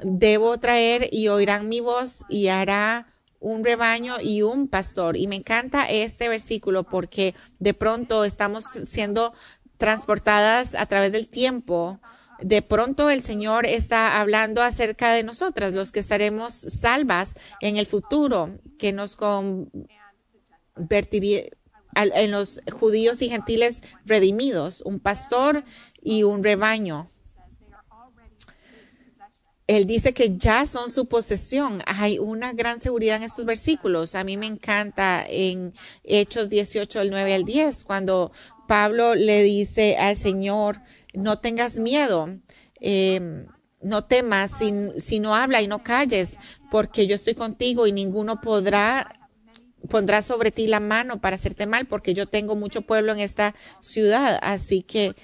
debo 0.03 0.57
traer 0.59 1.09
y 1.11 1.27
oirán 1.27 1.69
mi 1.69 1.79
voz 1.79 2.25
y 2.29 2.47
hará 2.47 3.07
un 3.39 3.63
rebaño 3.63 4.17
y 4.21 4.41
un 4.41 4.67
pastor. 4.67 5.17
Y 5.17 5.27
me 5.27 5.37
encanta 5.37 5.89
este 5.89 6.29
versículo 6.29 6.83
porque 6.83 7.35
de 7.59 7.73
pronto 7.73 8.25
estamos 8.25 8.65
siendo 8.83 9.33
transportadas 9.77 10.75
a 10.75 10.85
través 10.85 11.11
del 11.11 11.29
tiempo. 11.29 11.99
De 12.41 12.61
pronto 12.61 13.09
el 13.09 13.23
Señor 13.23 13.65
está 13.65 14.19
hablando 14.19 14.61
acerca 14.61 15.11
de 15.13 15.23
nosotras, 15.23 15.73
los 15.73 15.91
que 15.91 15.99
estaremos 15.99 16.53
salvas 16.53 17.35
en 17.61 17.77
el 17.77 17.85
futuro, 17.85 18.59
que 18.77 18.93
nos 18.93 19.17
convertiría 20.75 21.43
en 21.95 22.31
los 22.31 22.61
judíos 22.71 23.21
y 23.21 23.29
gentiles 23.29 23.81
redimidos, 24.05 24.81
un 24.81 24.99
pastor 24.99 25.63
y 26.01 26.23
un 26.23 26.43
rebaño 26.43 27.09
él 29.69 29.85
dice 29.85 30.15
que 30.15 30.35
ya 30.35 30.65
son 30.65 30.89
su 30.89 31.05
posesión. 31.05 31.83
Hay 31.85 32.17
una 32.17 32.53
gran 32.53 32.81
seguridad 32.81 33.17
en 33.17 33.23
estos 33.23 33.45
versículos. 33.45 34.15
A 34.15 34.23
mí 34.23 34.35
me 34.35 34.47
encanta 34.47 35.23
en 35.29 35.75
Hechos 36.03 36.49
18, 36.49 36.97
del 36.97 37.11
9 37.11 37.35
al 37.35 37.45
10, 37.45 37.83
cuando 37.83 38.31
Pablo 38.67 39.13
le 39.13 39.43
dice 39.43 39.95
al 39.97 40.17
Señor, 40.17 40.81
no 41.13 41.37
tengas 41.37 41.77
miedo. 41.77 42.39
Em, 42.81 43.45
no 43.79 44.05
temas 44.05 44.57
si, 44.57 44.73
si 44.97 45.19
no 45.19 45.35
habla 45.35 45.61
y 45.61 45.67
no 45.67 45.83
calles, 45.83 46.39
porque 46.71 47.05
yo 47.05 47.13
estoy 47.13 47.35
contigo 47.35 47.85
y 47.85 47.91
ninguno 47.91 48.41
podrá 48.41 49.18
pondrá 49.87 50.21
sobre 50.21 50.51
ti 50.51 50.67
la 50.67 50.79
mano 50.79 51.21
para 51.21 51.35
hacerte 51.35 51.65
mal, 51.65 51.85
porque 51.85 52.13
yo 52.13 52.27
tengo 52.27 52.55
mucho 52.55 52.81
pueblo 52.81 53.11
en 53.11 53.19
esta 53.19 53.55
ciudad. 53.81 54.39
Así 54.41 54.81
que 54.81 55.15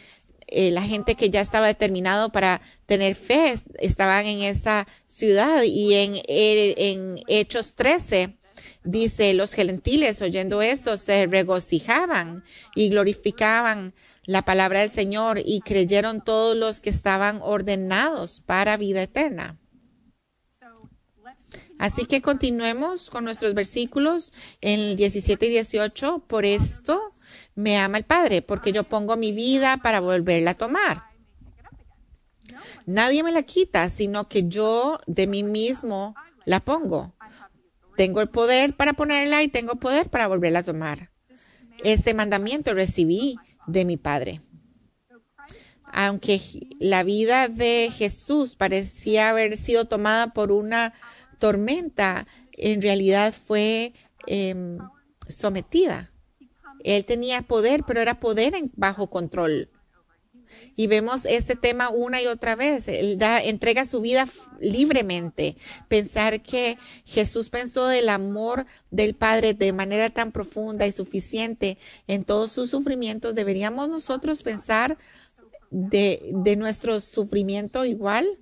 eh, 0.48 0.72
la 0.72 0.84
gente 0.84 1.16
que 1.16 1.30
ya 1.30 1.42
estaba 1.42 1.68
determinado 1.68 2.32
para 2.32 2.62
tener 2.86 3.16
fe 3.16 3.56
estaban 3.80 4.26
en 4.26 4.44
esa 4.44 4.88
ciudad 5.08 5.64
y 5.64 5.96
en, 5.96 6.16
eh, 6.28 6.76
en 6.78 7.20
Hechos 7.28 7.76
13 7.76 8.38
dice 8.84 9.34
los 9.34 9.54
gentiles 9.54 10.22
oyendo 10.22 10.62
esto 10.62 10.98
se 10.98 11.26
regocijaban 11.26 12.44
y 12.76 12.90
glorificaban 12.90 13.96
la 14.26 14.44
palabra 14.44 14.82
del 14.82 14.92
Señor 14.92 15.42
y 15.44 15.62
creyeron 15.62 16.24
todos 16.24 16.56
los 16.56 16.82
que 16.82 16.92
estaban 16.92 17.40
ordenados 17.42 18.42
para 18.42 18.78
vida 18.78 19.02
eterna. 19.02 19.58
Así 21.78 22.06
que 22.06 22.22
continuemos 22.22 23.10
con 23.10 23.26
nuestros 23.26 23.54
versículos 23.54 24.34
en 24.62 24.80
el 24.80 24.96
17 24.96 25.46
y 25.46 25.50
18. 25.50 26.20
Por 26.28 26.46
esto 26.46 27.02
me 27.54 27.78
ama 27.78 27.98
el 27.98 28.06
Padre, 28.06 28.42
porque 28.42 28.72
yo 28.72 28.84
pongo 28.84 29.18
mi 29.18 29.32
vida 29.32 29.78
para 29.78 30.00
volverla 30.00 30.52
a 30.52 30.58
tomar. 30.58 31.04
Nadie 32.86 33.24
me 33.24 33.32
la 33.32 33.44
quita, 33.44 33.90
sino 33.90 34.30
que 34.30 34.48
yo 34.48 35.00
de 35.08 35.28
mí 35.28 35.44
mismo 35.44 36.16
la 36.46 36.60
pongo. 36.60 37.14
Tengo 37.96 38.22
el 38.22 38.30
poder 38.30 38.76
para 38.76 38.94
ponerla 38.94 39.44
y 39.44 39.48
tengo 39.48 39.76
poder 39.76 40.10
para 40.10 40.28
volverla 40.28 40.60
a 40.60 40.64
tomar. 40.64 41.12
Este 41.84 42.14
mandamiento 42.14 42.74
recibí 42.74 43.38
de 43.68 43.86
mi 43.86 43.98
Padre. 43.98 44.42
Aunque 45.98 46.42
la 46.80 47.04
vida 47.04 47.48
de 47.48 47.90
Jesús 47.96 48.56
parecía 48.56 49.30
haber 49.30 49.56
sido 49.56 49.86
tomada 49.86 50.34
por 50.34 50.52
una 50.52 50.94
tormenta 51.46 52.26
en 52.54 52.82
realidad 52.82 53.32
fue 53.32 53.94
em, 54.26 54.80
sometida. 55.30 56.12
Él 56.84 57.06
tenía 57.06 57.44
poder, 57.44 57.84
pero 57.86 58.02
era 58.02 58.20
poder 58.20 58.56
en 58.56 58.72
bajo 58.76 59.12
control. 59.12 59.70
Y 60.76 60.88
vemos 60.88 61.24
este 61.26 61.56
tema 61.56 61.90
una 61.90 62.20
y 62.20 62.26
otra 62.26 62.56
vez. 62.56 62.88
Él 62.88 63.20
da, 63.20 63.44
entrega 63.44 63.86
su 63.86 64.02
vida 64.02 64.28
libremente. 64.60 65.56
Pensar 65.88 66.42
que 66.42 66.80
Jesús 67.06 67.50
pensó 67.50 67.86
del 67.86 68.10
amor 68.10 68.66
del 68.90 69.14
Padre 69.14 69.54
de 69.54 69.72
manera 69.72 70.10
tan 70.10 70.32
profunda 70.32 70.88
y 70.88 70.92
suficiente 70.92 71.78
en 72.08 72.24
todos 72.24 72.52
sus 72.52 72.72
sufrimientos. 72.72 73.36
Deberíamos 73.36 73.88
nosotros 73.88 74.42
pensar 74.42 74.98
de, 75.70 76.32
de 76.34 76.56
nuestro 76.56 77.00
sufrimiento 77.02 77.86
igual. 77.86 78.40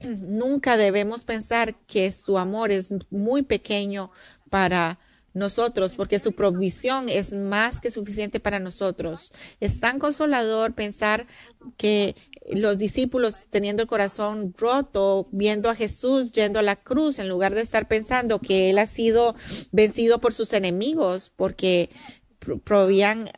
Nunca 0.00 0.76
debemos 0.76 1.24
pensar 1.24 1.74
que 1.86 2.12
su 2.12 2.38
amor 2.38 2.70
es 2.70 2.92
muy 3.10 3.42
pequeño 3.42 4.10
para 4.48 4.98
nosotros, 5.32 5.94
porque 5.94 6.18
su 6.18 6.32
provisión 6.32 7.08
es 7.08 7.32
más 7.32 7.80
que 7.80 7.90
suficiente 7.90 8.40
para 8.40 8.58
nosotros. 8.58 9.32
Es 9.60 9.80
tan 9.80 9.98
consolador 9.98 10.74
pensar 10.74 11.26
que 11.76 12.16
los 12.50 12.78
discípulos 12.78 13.46
teniendo 13.50 13.82
el 13.82 13.88
corazón 13.88 14.52
roto, 14.56 15.28
viendo 15.30 15.70
a 15.70 15.76
Jesús 15.76 16.32
yendo 16.32 16.58
a 16.58 16.62
la 16.62 16.76
cruz, 16.76 17.18
en 17.18 17.28
lugar 17.28 17.54
de 17.54 17.60
estar 17.60 17.86
pensando 17.86 18.40
que 18.40 18.70
Él 18.70 18.78
ha 18.78 18.86
sido 18.86 19.34
vencido 19.70 20.20
por 20.20 20.32
sus 20.32 20.52
enemigos, 20.52 21.32
porque 21.36 21.90
provían 22.64 23.30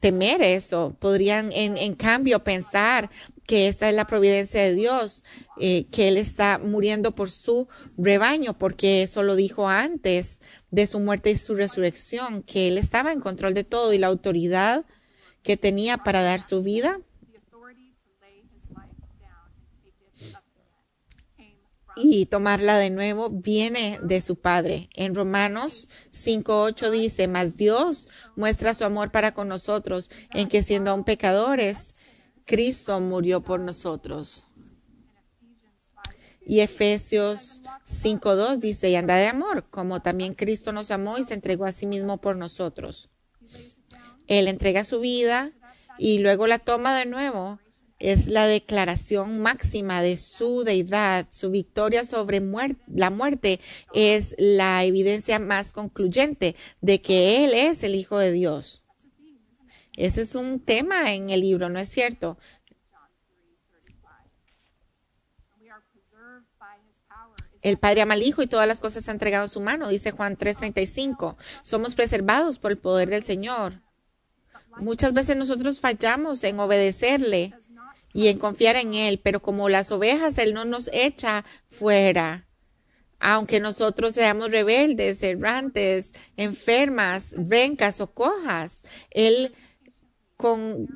temer 0.00 0.42
eso, 0.42 0.96
podrían 1.00 1.50
en, 1.52 1.94
cambio 1.94 2.44
pensar 2.44 3.10
que 3.46 3.68
esta 3.68 3.88
es 3.88 3.94
la 3.94 4.06
providencia 4.06 4.62
de 4.62 4.74
Dios, 4.74 5.24
eh, 5.58 5.86
que 5.90 6.08
Él 6.08 6.16
está 6.16 6.58
muriendo 6.58 7.14
por 7.14 7.30
su 7.30 7.68
rebaño, 7.98 8.56
porque 8.58 9.02
eso 9.02 9.22
lo 9.22 9.36
dijo 9.36 9.68
antes 9.68 10.40
de 10.70 10.86
su 10.86 11.00
muerte 11.00 11.30
y 11.30 11.36
su 11.36 11.54
resurrección, 11.54 12.42
que 12.42 12.68
Él 12.68 12.78
estaba 12.78 13.12
en 13.12 13.20
control 13.20 13.54
de 13.54 13.64
todo 13.64 13.92
y 13.92 13.98
la 13.98 14.06
autoridad 14.06 14.84
que 15.42 15.56
tenía 15.56 15.98
para 15.98 16.22
dar 16.22 16.40
su 16.40 16.62
vida. 16.62 17.00
Y 21.94 22.24
tomarla 22.24 22.78
de 22.78 22.88
nuevo 22.88 23.28
viene 23.28 23.98
de 24.02 24.22
su 24.22 24.36
Padre. 24.36 24.88
En 24.94 25.14
Romanos 25.14 25.88
5.8 26.10 26.90
dice, 26.90 27.28
mas 27.28 27.58
Dios 27.58 28.08
muestra 28.34 28.72
su 28.72 28.84
amor 28.84 29.10
para 29.12 29.34
con 29.34 29.46
nosotros, 29.46 30.10
en 30.32 30.48
que 30.48 30.62
siendo 30.62 30.90
aún 30.90 31.04
pecadores, 31.04 31.94
Cristo 32.46 32.98
murió 33.00 33.42
por 33.42 33.60
nosotros. 33.60 34.46
Y 36.44 36.60
Efesios 36.60 37.62
5.2 37.86 38.58
dice, 38.58 38.90
y 38.90 38.96
anda 38.96 39.16
de 39.16 39.28
amor, 39.28 39.64
como 39.70 40.02
también 40.02 40.34
Cristo 40.34 40.72
nos 40.72 40.90
amó 40.90 41.18
y 41.18 41.24
se 41.24 41.34
entregó 41.34 41.66
a 41.66 41.72
sí 41.72 41.86
mismo 41.86 42.18
por 42.18 42.36
nosotros. 42.36 43.10
Él 44.26 44.48
entrega 44.48 44.84
su 44.84 45.00
vida 45.00 45.52
y 45.98 46.18
luego 46.18 46.46
la 46.46 46.58
toma 46.58 46.98
de 46.98 47.06
nuevo. 47.06 47.60
Es 47.98 48.26
la 48.26 48.48
declaración 48.48 49.38
máxima 49.38 50.02
de 50.02 50.16
su 50.16 50.64
deidad. 50.64 51.28
Su 51.30 51.50
victoria 51.50 52.04
sobre 52.04 52.42
la 52.88 53.10
muerte 53.10 53.60
es 53.94 54.34
la 54.38 54.84
evidencia 54.84 55.38
más 55.38 55.72
concluyente 55.72 56.56
de 56.80 57.00
que 57.00 57.44
Él 57.44 57.54
es 57.54 57.84
el 57.84 57.94
Hijo 57.94 58.18
de 58.18 58.32
Dios. 58.32 58.81
Ese 60.02 60.22
es 60.22 60.34
un 60.34 60.58
tema 60.58 61.12
en 61.12 61.30
el 61.30 61.42
libro, 61.42 61.68
¿no 61.68 61.78
es 61.78 61.88
cierto? 61.88 62.36
El 67.62 67.78
Padre 67.78 68.00
ama 68.00 68.14
al 68.14 68.24
Hijo 68.24 68.42
y 68.42 68.48
todas 68.48 68.66
las 68.66 68.80
cosas 68.80 69.08
han 69.08 69.14
entregado 69.14 69.44
a 69.44 69.48
su 69.48 69.60
mano, 69.60 69.88
dice 69.88 70.10
Juan 70.10 70.36
3:35. 70.36 71.36
Somos 71.62 71.94
preservados 71.94 72.58
por 72.58 72.72
el 72.72 72.78
poder 72.78 73.10
del 73.10 73.22
Señor. 73.22 73.80
Muchas 74.78 75.12
veces 75.12 75.36
nosotros 75.36 75.78
fallamos 75.78 76.42
en 76.42 76.58
obedecerle 76.58 77.54
y 78.12 78.26
en 78.26 78.40
confiar 78.40 78.74
en 78.74 78.94
Él, 78.94 79.20
pero 79.22 79.40
como 79.40 79.68
las 79.68 79.92
ovejas, 79.92 80.36
Él 80.38 80.52
no 80.52 80.64
nos 80.64 80.90
echa 80.92 81.44
fuera. 81.68 82.48
Aunque 83.20 83.60
nosotros 83.60 84.14
seamos 84.14 84.50
rebeldes, 84.50 85.22
errantes, 85.22 86.12
enfermas, 86.36 87.36
brencas 87.38 88.00
o 88.00 88.12
cojas, 88.12 88.82
Él 89.10 89.54
con, 90.36 90.88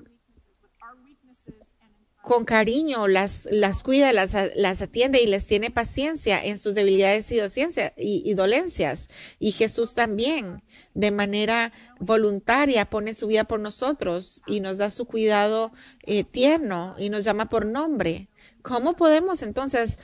con 2.26 2.44
cariño 2.44 3.06
las, 3.06 3.46
las 3.52 3.84
cuida, 3.84 4.12
las, 4.12 4.34
las 4.56 4.82
atiende 4.82 5.22
y 5.22 5.28
les 5.28 5.46
tiene 5.46 5.70
paciencia 5.70 6.44
en 6.44 6.58
sus 6.58 6.74
debilidades 6.74 7.30
y, 7.30 7.38
y, 7.38 8.28
y, 8.28 8.34
dolencias. 8.34 9.08
Y 9.38 9.52
Jesús 9.52 9.94
también, 9.94 10.64
de 10.94 11.12
manera 11.12 11.72
voluntaria, 12.00 12.90
pone 12.90 13.14
su 13.14 13.28
vida 13.28 13.44
por 13.44 13.60
nosotros 13.60 14.42
y 14.44 14.58
nos 14.58 14.78
da 14.78 14.90
su 14.90 15.04
cuidado 15.04 15.70
eh, 16.02 16.24
tierno 16.24 16.96
y 16.98 17.10
nos 17.10 17.22
llama 17.22 17.48
por 17.48 17.64
nombre. 17.64 18.28
¿Cómo 18.60 18.96
podemos 18.96 19.42
entonces 19.42 19.98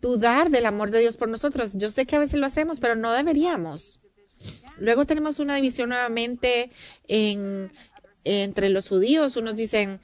dudar 0.00 0.48
del 0.48 0.64
amor 0.64 0.90
de 0.90 1.00
Dios 1.00 1.18
por 1.18 1.28
nosotros? 1.28 1.72
Yo 1.74 1.90
sé 1.90 2.06
que 2.06 2.16
a 2.16 2.20
veces 2.20 2.40
lo 2.40 2.46
hacemos, 2.46 2.80
pero 2.80 2.94
no 2.94 3.12
deberíamos. 3.12 4.00
Luego 4.78 5.04
tenemos 5.04 5.38
una 5.38 5.56
división 5.56 5.90
nuevamente 5.90 6.70
en, 7.06 7.70
entre 8.24 8.68
los 8.70 8.88
judíos. 8.88 9.36
Unos 9.36 9.54
dicen 9.56 10.00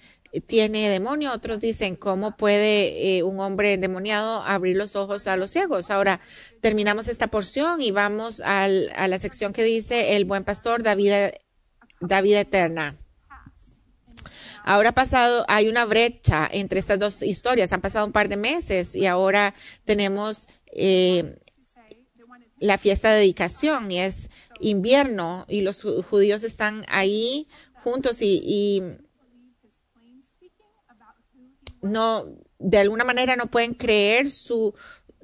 tiene 0.46 0.88
demonio, 0.88 1.32
otros 1.32 1.58
dicen 1.58 1.96
cómo 1.96 2.36
puede 2.36 3.16
eh, 3.18 3.24
un 3.24 3.40
hombre 3.40 3.72
endemoniado 3.72 4.42
abrir 4.42 4.76
los 4.76 4.94
ojos 4.94 5.26
a 5.26 5.36
los 5.36 5.50
ciegos. 5.50 5.90
Ahora 5.90 6.20
terminamos 6.60 7.08
esta 7.08 7.26
porción 7.26 7.82
y 7.82 7.90
vamos 7.90 8.40
al, 8.40 8.92
a 8.94 9.08
la 9.08 9.18
sección 9.18 9.52
que 9.52 9.64
dice 9.64 10.14
el 10.14 10.26
buen 10.26 10.44
pastor 10.44 10.84
da 10.84 10.94
vida, 10.94 11.32
da 12.00 12.20
vida 12.20 12.40
eterna. 12.40 12.94
Ahora 14.62 14.90
ha 14.90 14.94
pasado, 14.94 15.44
hay 15.48 15.68
una 15.68 15.84
brecha 15.84 16.48
entre 16.52 16.78
estas 16.78 16.98
dos 17.00 17.22
historias. 17.22 17.72
Han 17.72 17.80
pasado 17.80 18.06
un 18.06 18.12
par 18.12 18.28
de 18.28 18.36
meses 18.36 18.94
y 18.94 19.06
ahora 19.06 19.52
tenemos 19.84 20.46
eh, 20.66 21.40
la 22.58 22.78
fiesta 22.78 23.10
de 23.10 23.20
dedicación 23.20 23.90
y 23.90 24.00
es 24.00 24.28
invierno 24.60 25.46
y 25.48 25.62
los 25.62 25.82
ju- 25.84 26.04
judíos 26.04 26.44
están 26.44 26.84
ahí 26.88 27.48
juntos 27.82 28.22
y, 28.22 28.40
y 28.44 28.82
no, 31.82 32.24
de 32.58 32.78
alguna 32.78 33.04
manera 33.04 33.36
no 33.36 33.50
pueden 33.50 33.74
creer 33.74 34.30
su, 34.30 34.74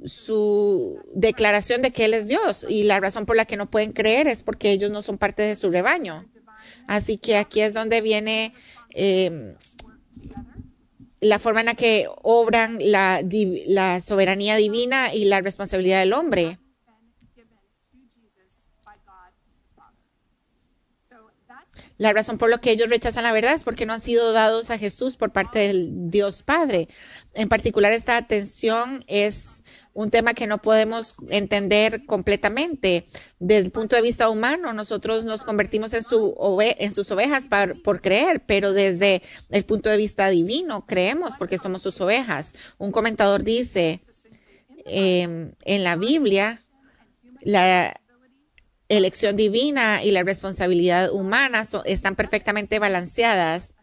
su 0.05 0.99
declaración 1.15 1.83
de 1.83 1.91
que 1.91 2.05
Él 2.05 2.15
es 2.15 2.29
Dios. 2.29 2.67
Y 2.69 2.85
la 2.85 3.01
razón 3.01 3.27
por 3.27 3.37
la 3.37 3.45
que 3.45 3.57
no 3.57 3.71
pueden 3.71 3.93
creer 3.93 4.29
es 4.29 4.43
porque 4.43 4.71
ellos 4.71 4.91
no 4.91 5.03
son 5.03 5.19
parte 5.19 5.43
de 5.43 5.57
su 5.57 5.71
rebaño. 5.71 6.27
Así 6.87 7.19
que 7.19 7.37
aquí 7.37 7.61
es 7.61 7.75
donde 7.75 8.01
viene 8.01 8.53
eh, 8.95 9.55
la 11.21 11.39
forma 11.39 11.61
en 11.61 11.67
la 11.67 11.75
que 11.75 12.09
obran 12.23 12.79
la, 12.81 13.23
la 13.67 14.01
soberanía 14.01 14.57
divina 14.57 15.15
y 15.15 15.25
la 15.25 15.41
responsabilidad 15.41 16.01
del 16.01 16.13
hombre. 16.13 16.59
La 21.99 22.13
razón 22.13 22.37
por 22.37 22.51
la 22.51 22.59
que 22.59 22.71
ellos 22.71 22.91
rechazan 22.91 23.25
la 23.25 23.33
verdad 23.33 23.55
es 23.55 23.63
porque 23.63 23.87
no 23.87 23.95
han 23.95 24.03
sido 24.03 24.33
dados 24.33 24.71
a 24.71 24.79
Jesús 24.79 25.17
por 25.17 25.33
parte 25.33 25.61
del 25.61 26.11
Dios 26.11 26.43
Padre. 26.43 26.89
En 27.33 27.49
particular, 27.49 27.93
esta 27.93 28.19
atención 28.19 29.03
es 29.07 29.65
un 29.95 30.11
tema 30.11 30.35
que 30.35 30.47
no 30.47 30.61
podemos 30.61 31.15
entender 31.31 32.05
completamente. 32.05 33.07
Desde 33.39 33.65
el 33.65 33.73
punto 33.73 33.97
de 33.97 34.03
vista 34.03 34.29
humano, 34.29 34.75
nosotros 34.75 35.25
nos 35.25 35.43
convertimos 35.43 35.95
en, 35.95 36.03
sus 36.03 36.35
ovejas 36.37 37.45
por 37.83 38.03
creer, 38.03 38.43
pero 38.45 38.75
desde 38.75 39.23
el 39.49 39.65
punto 39.65 39.89
de 39.89 39.97
vista 39.97 40.29
divino, 40.29 40.85
creemos 40.85 41.33
porque 41.39 41.57
somos 41.57 41.81
sus 41.81 41.99
ovejas. 42.03 42.53
Un 42.77 42.93
comentador 42.93 43.43
dice, 43.43 44.01
eh, 44.85 45.51
en 45.65 45.85
la 45.85 45.97
Biblia, 45.97 46.63
la 47.41 47.99
elección 48.89 49.37
divina 49.37 50.03
y 50.03 50.11
la 50.11 50.23
responsabilidad 50.23 51.11
humana 51.13 51.67
están 51.85 52.17
perfectamente 52.17 52.79
balanceadas 52.79 53.75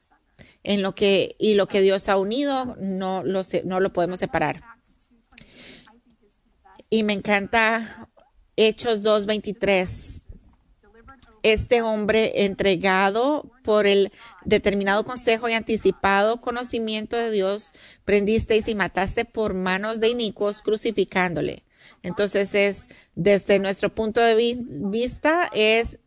en 0.64 0.82
lo 0.82 0.96
que 0.96 1.36
y 1.40 1.56
lo 1.56 1.68
que 1.68 1.82
Dios 1.82 2.10
ha 2.10 2.18
unido 2.18 2.76
no 2.80 3.22
lo 3.24 3.44
no 3.66 3.80
lo 3.80 3.94
podemos 3.94 4.20
separar. 4.20 4.64
Acts 4.64 4.98
2.23, 5.10 5.84
I 5.94 6.00
think 6.00 6.18
is 6.24 6.36
the 6.36 6.50
best. 6.64 6.88
Y 6.90 7.04
me 7.04 7.14
encanta 7.14 8.10
Hechos 8.56 9.04
2:23. 9.04 10.22
Delivered 10.82 11.20
over 11.28 11.40
Este 11.44 11.82
hombre 11.82 12.46
entregado 12.46 13.52
por 13.64 13.88
el 13.88 14.12
determinado 14.46 15.04
consejo 15.04 15.50
y 15.50 15.54
anticipado 15.54 16.40
conocimiento 16.40 17.18
de 17.18 17.32
Dios, 17.32 17.72
prendisteis 18.06 18.68
y 18.68 18.76
mataste 18.76 19.26
por 19.26 19.54
manos 19.54 20.00
de 20.00 20.10
inicuos 20.10 20.62
crucificándole. 20.62 21.64
Entonces 22.02 22.56
es 22.56 22.88
desde 23.16 23.60
nuestro 23.60 23.94
punto 23.94 24.20
de 24.22 24.36
vi- 24.36 24.58
vista 24.68 25.50
es 25.54 26.00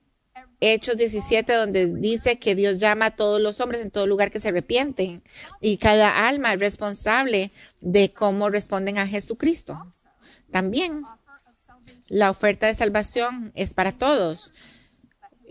Hechos 0.61 0.97
17, 0.97 1.53
donde 1.53 1.87
dice 1.87 2.39
que 2.39 2.55
Dios 2.55 2.79
llama 2.79 3.07
a 3.07 3.11
todos 3.17 3.41
los 3.41 3.61
hombres 3.61 3.83
en 3.83 3.91
todo 3.91 4.07
lugar 4.07 4.31
que 4.31 4.41
se 4.41 4.49
arrepienten 4.49 5.23
y 5.61 5.77
cada 5.77 6.27
alma 6.29 6.55
es 6.55 6.61
responsable 6.61 7.51
de 7.81 8.13
cómo 8.13 8.49
responden 8.49 8.97
a 8.99 9.07
Jesucristo. 9.07 9.79
También 10.51 11.03
la 12.09 12.31
oferta 12.31 12.67
de 12.69 12.75
salvación 12.75 13.53
es 13.55 13.75
para 13.75 13.93
todos. 13.93 14.53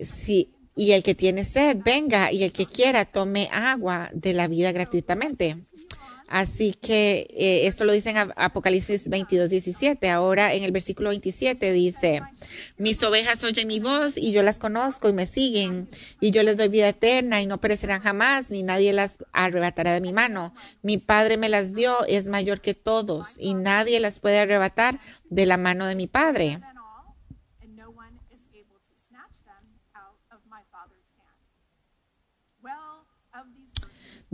Sí, 0.03 0.51
y 0.75 0.91
el 0.91 1.03
que 1.03 1.15
tiene 1.15 1.43
sed, 1.43 1.77
venga, 1.85 2.31
y 2.31 2.43
el 2.43 2.51
que 2.51 2.65
quiera, 2.65 3.05
tome 3.05 3.47
agua 3.51 4.09
de 4.13 4.33
la 4.33 4.47
vida 4.47 4.71
gratuitamente. 4.71 5.57
Así 6.27 6.73
que 6.81 7.27
eh, 7.37 7.67
esto 7.67 7.85
lo 7.85 7.93
dice 7.93 8.09
en 8.09 8.17
Ap- 8.17 8.31
Apocalipsis 8.35 9.09
22, 9.09 9.49
17. 9.49 10.09
Ahora 10.09 10.53
en 10.53 10.63
el 10.63 10.71
versículo 10.71 11.09
27 11.09 11.71
dice, 11.71 12.21
mis 12.77 13.01
ovejas 13.03 13.43
oyen 13.43 13.67
mi 13.67 13.79
voz 13.79 14.17
y 14.17 14.31
yo 14.31 14.41
las 14.41 14.57
conozco 14.57 15.07
y 15.07 15.13
me 15.13 15.27
siguen 15.27 15.87
y 16.19 16.31
yo 16.31 16.41
les 16.43 16.57
doy 16.57 16.67
vida 16.67 16.89
eterna 16.89 17.41
y 17.41 17.45
no 17.45 17.61
perecerán 17.61 18.01
jamás 18.01 18.49
ni 18.49 18.63
nadie 18.63 18.91
las 18.91 19.19
arrebatará 19.33 19.93
de 19.93 20.01
mi 20.01 20.13
mano. 20.13 20.53
Mi 20.81 20.97
Padre 20.97 21.37
me 21.37 21.47
las 21.49 21.75
dio, 21.75 22.05
es 22.07 22.27
mayor 22.27 22.59
que 22.59 22.73
todos 22.73 23.35
y 23.39 23.53
nadie 23.53 23.99
las 23.99 24.19
puede 24.19 24.39
arrebatar 24.39 24.99
de 25.29 25.45
la 25.45 25.57
mano 25.57 25.85
de 25.85 25.95
mi 25.95 26.07
Padre. 26.07 26.59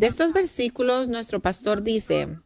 De 0.01 0.07
estos 0.07 0.33
versículos, 0.33 1.09
nuestro 1.09 1.43
pastor 1.43 1.83
dice, 1.83 2.39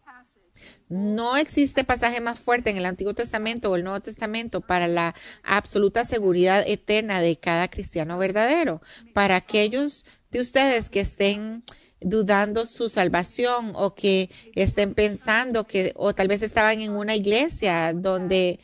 no 0.89 1.37
existe 1.37 1.85
pasaje 1.85 2.19
más 2.19 2.37
fuerte 2.37 2.69
en 2.69 2.75
el 2.75 2.85
Antiguo 2.85 3.13
Testamento 3.13 3.71
o 3.71 3.77
el 3.77 3.85
Nuevo 3.85 4.01
Testamento 4.01 4.59
para 4.59 4.89
la 4.89 5.15
absoluta 5.41 6.03
seguridad 6.03 6.65
eterna 6.67 7.21
de 7.21 7.39
cada 7.39 7.69
cristiano 7.69 8.17
verdadero. 8.17 8.81
Para 9.13 9.37
aquellos 9.37 10.03
de 10.31 10.41
ustedes 10.41 10.89
que 10.89 10.99
estén 10.99 11.63
dudando 12.01 12.65
su 12.65 12.89
salvación 12.89 13.71
o 13.75 13.95
que 13.95 14.29
estén 14.55 14.93
pensando 14.93 15.65
que 15.65 15.93
o 15.95 16.13
tal 16.13 16.27
vez 16.27 16.41
estaban 16.41 16.81
en 16.81 16.91
una 16.91 17.15
iglesia 17.15 17.93
donde 17.93 18.59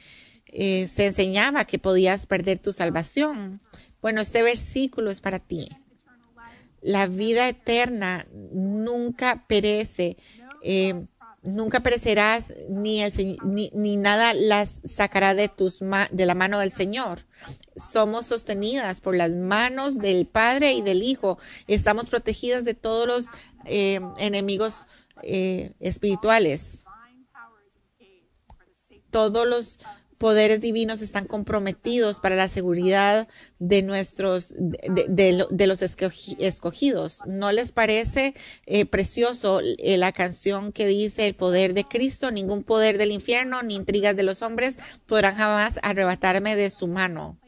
eh, 0.47 0.89
se 0.89 1.05
enseñaba 1.05 1.63
que 1.63 1.79
podías 1.79 2.25
perder 2.25 2.59
tu 2.59 2.73
salvación. 2.73 3.61
Bueno, 4.01 4.19
este 4.19 4.41
versículo 4.43 5.11
es 5.11 5.21
para 5.21 5.39
ti. 5.39 5.69
La 6.81 7.07
vida 7.07 7.47
eterna 7.47 8.25
nunca 8.31 9.45
perece. 9.47 10.17
eh, 10.63 11.05
nunca 11.43 11.79
perecerás 11.79 12.53
ni, 12.69 13.01
el, 13.01 13.37
ni, 13.43 13.71
ni 13.73 13.97
nada 13.97 14.35
las 14.35 14.81
sacará 14.85 15.33
de 15.33 15.49
tus 15.49 15.81
ma- 15.81 16.07
de 16.11 16.27
la 16.27 16.35
mano 16.35 16.59
del 16.59 16.69
Señor. 16.71 17.25
Somos 17.75 18.27
sostenidas 18.27 19.01
por 19.01 19.15
las 19.15 19.31
manos 19.31 19.97
del 19.97 20.27
Padre 20.27 20.73
y 20.73 20.83
del 20.83 21.01
Hijo. 21.01 21.39
Estamos 21.65 22.09
protegidas 22.09 22.63
de 22.63 22.75
todos 22.75 23.07
los 23.07 23.25
eh, 23.65 23.99
enemigos 24.19 24.85
eh, 25.23 25.73
espirituales. 25.79 26.85
Todos 29.09 29.47
los 29.47 29.79
poderes 30.21 30.61
divinos 30.61 31.01
están 31.01 31.25
comprometidos 31.25 32.19
para 32.19 32.35
la 32.35 32.47
seguridad 32.47 33.27
de 33.57 33.81
nuestros 33.81 34.53
de, 34.55 35.05
de 35.09 35.33
lo- 35.33 35.47
de 35.47 35.65
los 35.65 35.81
escogi- 35.81 36.35
escogidos. 36.39 37.21
¿No 37.25 37.51
les 37.51 37.71
parece 37.71 38.35
eh, 38.67 38.85
precioso 38.85 39.61
eh, 39.61 39.97
la 39.97 40.11
canción 40.11 40.71
que 40.71 40.85
dice 40.85 41.25
el 41.27 41.33
poder 41.33 41.73
de 41.73 41.85
Cristo? 41.85 42.29
Ningún 42.29 42.63
poder 42.63 42.99
del 42.99 43.11
infierno 43.11 43.63
ni 43.63 43.75
intrigas 43.75 44.15
de 44.15 44.21
los 44.23 44.43
hombres 44.43 44.77
podrán 45.07 45.35
jamás 45.35 45.79
arrebatarme 45.81 46.55
de 46.55 46.69
su 46.69 46.87
mano. 46.87 47.39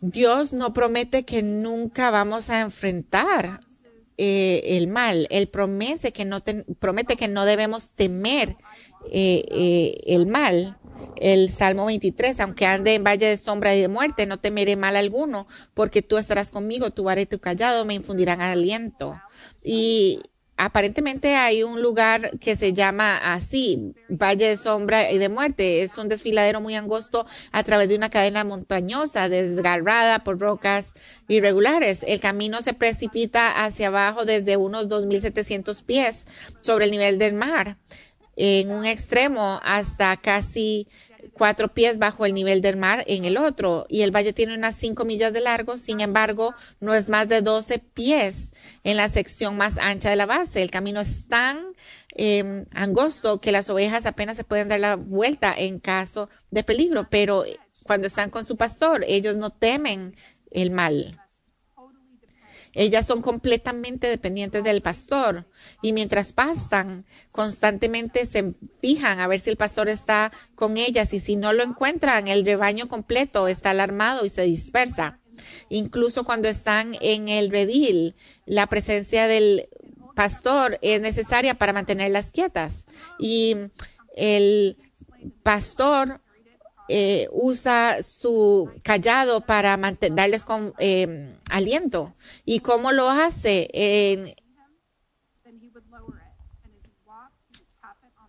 Dios 0.00 0.52
no 0.52 0.72
promete 0.72 1.24
que 1.24 1.42
nunca 1.42 2.10
vamos 2.10 2.50
a 2.50 2.60
enfrentar 2.60 3.60
eh, 4.18 4.62
el 4.76 4.88
mal. 4.88 5.26
Él 5.30 5.48
promete 5.48 6.12
que 6.12 6.24
no 6.24 6.40
promete 6.78 7.16
que 7.16 7.28
no 7.28 7.44
debemos 7.44 7.90
temer 7.90 8.56
eh, 9.10 9.44
eh, 9.50 9.94
el 10.06 10.26
mal. 10.26 10.78
El 11.16 11.50
Salmo 11.50 11.86
23, 11.86 12.40
aunque 12.40 12.66
ande 12.66 12.94
en 12.94 13.04
valle 13.04 13.26
de 13.26 13.36
sombra 13.36 13.74
y 13.74 13.80
de 13.80 13.88
muerte, 13.88 14.26
no 14.26 14.38
temeré 14.38 14.76
mal 14.76 14.96
alguno, 14.96 15.46
porque 15.74 16.00
tú 16.02 16.16
estarás 16.16 16.50
conmigo, 16.50 16.90
tu 16.90 17.04
vara 17.04 17.20
y 17.20 17.26
tu 17.26 17.38
callado 17.38 17.84
me 17.84 17.94
infundirán 17.94 18.40
aliento. 18.40 19.20
Y 19.62 20.20
aparentemente 20.64 21.34
hay 21.34 21.64
un 21.64 21.82
lugar 21.82 22.38
que 22.38 22.54
se 22.54 22.72
llama 22.72 23.18
así, 23.34 23.94
Valle 24.08 24.48
de 24.48 24.56
Sombra 24.56 25.10
y 25.10 25.18
de 25.18 25.28
Muerte. 25.28 25.82
Es 25.82 25.98
un 25.98 26.08
desfiladero 26.08 26.60
muy 26.60 26.76
angosto 26.76 27.26
a 27.50 27.64
través 27.64 27.88
de 27.88 27.96
una 27.96 28.10
cadena 28.10 28.44
montañosa, 28.44 29.28
desgarrada 29.28 30.22
por 30.22 30.38
rocas 30.38 30.92
irregulares. 31.26 32.04
El 32.06 32.20
camino 32.20 32.62
se 32.62 32.74
precipita 32.74 33.64
hacia 33.64 33.88
abajo 33.88 34.24
desde 34.24 34.56
unos 34.56 34.88
2.700 34.88 35.84
pies 35.84 36.26
sobre 36.60 36.84
el 36.84 36.92
nivel 36.92 37.18
del 37.18 37.34
mar, 37.34 37.78
en 38.36 38.70
un 38.70 38.86
extremo 38.86 39.60
hasta 39.62 40.16
casi 40.16 40.86
cuatro 41.42 41.74
pies 41.74 41.98
bajo 41.98 42.24
el 42.24 42.34
nivel 42.34 42.62
del 42.62 42.76
mar 42.76 43.02
en 43.08 43.24
el 43.24 43.36
otro 43.36 43.84
y 43.88 44.02
el 44.02 44.14
valle 44.14 44.32
tiene 44.32 44.54
unas 44.54 44.76
cinco 44.76 45.04
millas 45.04 45.32
de 45.32 45.40
largo, 45.40 45.76
sin 45.76 46.00
embargo 46.00 46.54
no 46.78 46.94
es 46.94 47.08
más 47.08 47.26
de 47.26 47.42
12 47.42 47.80
pies 47.80 48.52
en 48.84 48.96
la 48.96 49.08
sección 49.08 49.56
más 49.56 49.76
ancha 49.76 50.08
de 50.08 50.14
la 50.14 50.26
base. 50.26 50.62
El 50.62 50.70
camino 50.70 51.00
es 51.00 51.26
tan 51.26 51.58
eh, 52.14 52.64
angosto 52.70 53.40
que 53.40 53.50
las 53.50 53.68
ovejas 53.70 54.06
apenas 54.06 54.36
se 54.36 54.44
pueden 54.44 54.68
dar 54.68 54.78
la 54.78 54.94
vuelta 54.94 55.52
en 55.52 55.80
caso 55.80 56.30
de 56.52 56.62
peligro, 56.62 57.08
pero 57.10 57.42
cuando 57.82 58.06
están 58.06 58.30
con 58.30 58.44
su 58.44 58.56
pastor 58.56 59.04
ellos 59.08 59.34
no 59.34 59.50
temen 59.50 60.14
el 60.52 60.70
mal. 60.70 61.21
Ellas 62.74 63.06
son 63.06 63.20
completamente 63.20 64.06
dependientes 64.08 64.64
del 64.64 64.82
pastor. 64.82 65.46
Y 65.82 65.92
mientras 65.92 66.32
pastan, 66.32 67.04
constantemente 67.30 68.24
se 68.26 68.54
fijan 68.80 69.20
a 69.20 69.26
ver 69.26 69.40
si 69.40 69.50
el 69.50 69.56
pastor 69.56 69.88
está 69.88 70.32
con 70.54 70.76
ellas. 70.76 71.12
Y 71.12 71.20
si 71.20 71.36
no 71.36 71.52
lo 71.52 71.62
encuentran, 71.62 72.28
el 72.28 72.44
rebaño 72.44 72.88
completo 72.88 73.48
está 73.48 73.70
alarmado 73.70 74.24
y 74.24 74.30
se 74.30 74.42
dispersa. 74.42 75.20
Incluso 75.68 76.24
cuando 76.24 76.48
están 76.48 76.96
en 77.00 77.28
el 77.28 77.50
redil, 77.50 78.16
la 78.46 78.66
presencia 78.66 79.26
del 79.26 79.68
pastor 80.14 80.78
es 80.82 81.00
necesaria 81.00 81.54
para 81.54 81.72
mantenerlas 81.72 82.30
quietas. 82.30 82.86
Y 83.18 83.56
el 84.16 84.78
pastor 85.42 86.21
eh, 86.94 87.26
usa 87.32 88.02
su 88.02 88.70
callado 88.82 89.40
para 89.40 89.78
darles 90.10 90.44
con, 90.44 90.74
eh, 90.78 91.34
aliento. 91.50 92.12
¿Y 92.44 92.60
cómo 92.60 92.92
lo 92.92 93.08
hace? 93.08 93.70
En, 93.72 94.34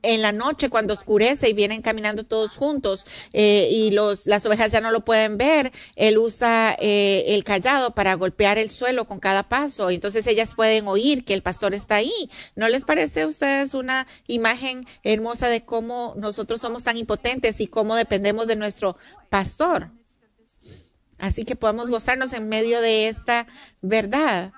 en 0.03 0.21
la 0.21 0.31
noche 0.31 0.69
cuando 0.69 0.93
oscurece 0.93 1.49
y 1.49 1.53
vienen 1.53 1.81
caminando 1.81 2.23
todos 2.23 2.57
juntos 2.57 3.05
eh, 3.31 3.69
y 3.71 3.91
los, 3.91 4.27
las 4.27 4.45
ovejas 4.45 4.71
ya 4.71 4.81
no 4.81 4.91
lo 4.91 5.03
pueden 5.03 5.37
ver, 5.37 5.71
él 5.95 6.17
usa 6.17 6.75
eh, 6.79 7.23
el 7.29 7.43
callado 7.43 7.95
para 7.95 8.13
golpear 8.13 8.57
el 8.57 8.69
suelo 8.69 9.05
con 9.05 9.19
cada 9.19 9.43
paso. 9.49 9.89
Entonces 9.89 10.27
ellas 10.27 10.55
pueden 10.55 10.87
oír 10.87 11.25
que 11.25 11.33
el 11.33 11.41
pastor 11.41 11.73
está 11.73 11.95
ahí. 11.95 12.29
¿No 12.55 12.67
les 12.67 12.85
parece 12.85 13.23
a 13.23 13.27
ustedes 13.27 13.73
una 13.73 14.05
imagen 14.27 14.85
hermosa 15.03 15.47
de 15.47 15.65
cómo 15.65 16.13
nosotros 16.17 16.61
somos 16.61 16.83
tan 16.83 16.97
impotentes 16.97 17.59
y 17.61 17.67
cómo 17.67 17.95
dependemos 17.95 18.47
de 18.47 18.55
nuestro 18.55 18.97
pastor? 19.29 19.91
Así 21.17 21.45
que 21.45 21.55
podemos 21.55 21.89
gozarnos 21.89 22.33
en 22.33 22.49
medio 22.49 22.81
de 22.81 23.07
esta 23.07 23.47
verdad. 23.81 24.51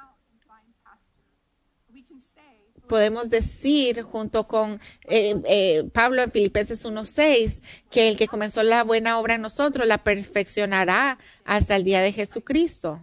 Podemos 2.87 3.29
decir 3.29 4.03
junto 4.03 4.47
con 4.47 4.79
eh, 5.03 5.35
eh, 5.45 5.83
Pablo 5.93 6.21
en 6.21 6.31
Filipenses 6.31 6.85
1.6 6.85 7.61
que 7.89 8.09
el 8.09 8.17
que 8.17 8.27
comenzó 8.27 8.63
la 8.63 8.83
buena 8.83 9.19
obra 9.19 9.35
en 9.35 9.41
nosotros 9.41 9.87
la 9.87 9.99
perfeccionará 9.99 11.17
hasta 11.43 11.75
el 11.75 11.83
día 11.83 12.01
de 12.01 12.13
Jesucristo. 12.13 13.01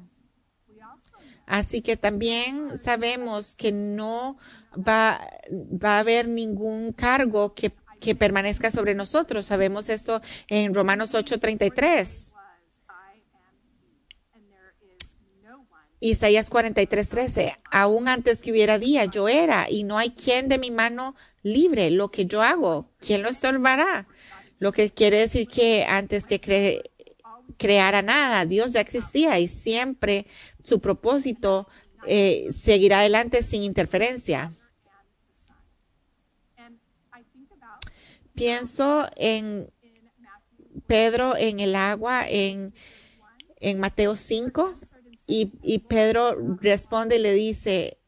Así 1.47 1.83
que 1.83 1.97
también 1.97 2.79
sabemos 2.79 3.55
que 3.55 3.73
no 3.73 4.39
va, 4.77 5.21
va 5.51 5.97
a 5.97 5.99
haber 5.99 6.29
ningún 6.29 6.93
cargo 6.93 7.55
que, 7.55 7.73
que 8.01 8.15
permanezca 8.15 8.71
sobre 8.71 8.95
nosotros. 8.95 9.47
Sabemos 9.47 9.89
esto 9.89 10.23
en 10.49 10.73
Romanos 10.73 11.15
8.33. 11.15 12.35
Isaías 16.05 16.51
43:13, 16.51 17.57
aún 17.71 18.09
antes 18.09 18.43
que 18.43 18.51
hubiera 18.51 18.79
día, 18.81 19.05
yo 19.05 19.29
era, 19.29 19.71
y 19.71 19.85
no 19.85 19.99
hay 19.99 20.11
quien 20.11 20.49
de 20.49 20.59
mi 20.59 20.73
mano 20.73 21.15
libre 21.45 21.91
lo 21.93 22.11
que 22.11 22.27
yo 22.27 22.43
hago. 22.43 22.91
¿Quién 22.99 23.23
lo 23.23 23.29
estorbará? 23.29 24.09
Lo 24.59 24.73
que 24.73 24.91
quiere 24.91 25.19
decir 25.19 25.47
que 25.47 25.85
antes 25.89 26.27
que 26.27 26.41
cre- 26.41 26.83
creara 27.57 28.03
nada, 28.03 28.47
Dios 28.47 28.73
ya 28.73 28.81
existía 28.81 29.39
y 29.39 29.47
siempre 29.47 30.27
su 30.63 30.81
propósito 30.81 31.69
eh, 32.07 32.49
seguirá 32.53 32.99
adelante 32.99 33.45
sin 33.45 33.63
interferencia. 33.63 34.53
Pienso 38.35 39.09
en 39.17 39.71
Pedro 40.89 41.37
en 41.37 41.61
el 41.61 41.77
agua 41.77 42.29
en, 42.29 42.75
en 43.61 43.79
Mateo 43.79 44.17
5 44.17 44.75
y, 45.63 45.79
Pedro 45.79 46.37
responde 46.61 47.17
y 47.17 47.21
le 47.21 47.33
dice, 47.33 47.99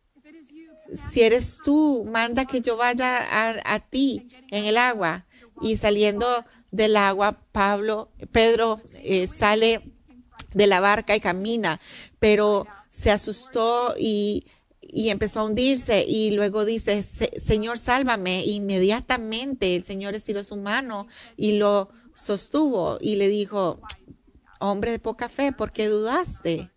si 0.94 1.22
eres 1.22 1.58
tú, 1.64 2.04
manda 2.06 2.44
que 2.44 2.60
yo 2.60 2.76
vaya 2.76 3.26
a, 3.64 3.80
ti 3.80 4.28
en 4.50 4.64
el 4.66 4.76
agua. 4.76 5.26
Y 5.60 5.76
saliendo 5.76 6.26
del 6.70 6.96
agua, 6.96 7.40
Pablo, 7.52 8.10
Pedro 8.32 8.80
eh, 9.02 9.26
sale 9.26 9.80
de 10.52 10.66
la 10.66 10.80
barca 10.80 11.14
y 11.16 11.20
camina, 11.20 11.80
pero 12.18 12.66
se 12.90 13.10
asustó 13.10 13.94
y, 13.98 14.46
y 14.80 15.08
empezó 15.08 15.40
a 15.40 15.44
hundirse 15.44 16.04
y 16.06 16.32
luego 16.32 16.64
dice, 16.64 17.02
"Se- 17.02 17.32
Señor, 17.40 17.78
sálvame. 17.78 18.44
Inmediatamente 18.44 19.76
el 19.76 19.82
Señor 19.84 20.14
estiró 20.14 20.42
su 20.44 20.56
mano 20.56 21.06
y 21.36 21.58
lo 21.58 21.88
sostuvo 22.14 22.98
y 23.00 23.16
le 23.16 23.28
dijo, 23.28 23.80
hombre 24.60 24.90
de 24.92 24.98
poca 24.98 25.28
fe, 25.28 25.52
¿por 25.52 25.72
qué 25.72 25.86
dudaste? 25.88 26.70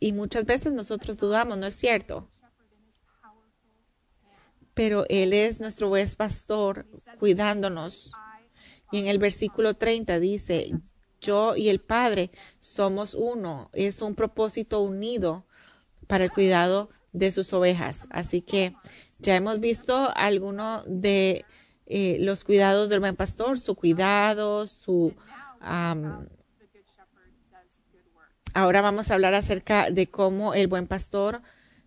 Y 0.00 0.12
muchas 0.12 0.44
veces 0.46 0.72
nosotros 0.72 1.18
dudamos, 1.18 1.58
¿no 1.58 1.66
es 1.66 1.74
cierto? 1.74 2.30
Pero 4.72 5.04
Él 5.10 5.34
es 5.34 5.60
nuestro 5.60 5.90
buen 5.90 6.08
pastor 6.16 6.86
cuidándonos. 7.18 8.12
Y 8.90 8.98
en 8.98 9.08
el 9.08 9.18
versículo 9.18 9.74
30 9.74 10.18
dice, 10.18 10.72
yo 11.20 11.54
y 11.54 11.68
el 11.68 11.80
Padre 11.80 12.30
somos 12.60 13.14
uno. 13.14 13.68
Es 13.74 14.00
un 14.00 14.14
propósito 14.14 14.80
unido 14.80 15.46
para 16.06 16.24
el 16.24 16.30
cuidado 16.30 16.88
de 17.12 17.30
sus 17.30 17.52
ovejas. 17.52 18.06
Así 18.10 18.40
que 18.40 18.74
ya 19.18 19.36
hemos 19.36 19.60
visto 19.60 20.10
algunos 20.16 20.82
de 20.86 21.44
eh, 21.84 22.16
los 22.20 22.42
cuidados 22.44 22.88
del 22.88 23.00
buen 23.00 23.16
pastor, 23.16 23.58
su 23.58 23.74
cuidado, 23.74 24.66
su... 24.66 25.14
am, 25.60 26.26
ahora 28.54 28.80
vamos 28.80 29.10
a 29.10 29.14
hablar 29.14 29.34
acerca 29.34 29.90
de 29.90 30.08
cómo 30.08 30.54
el 30.54 30.66
buen 30.66 30.86
pastor 30.86 31.42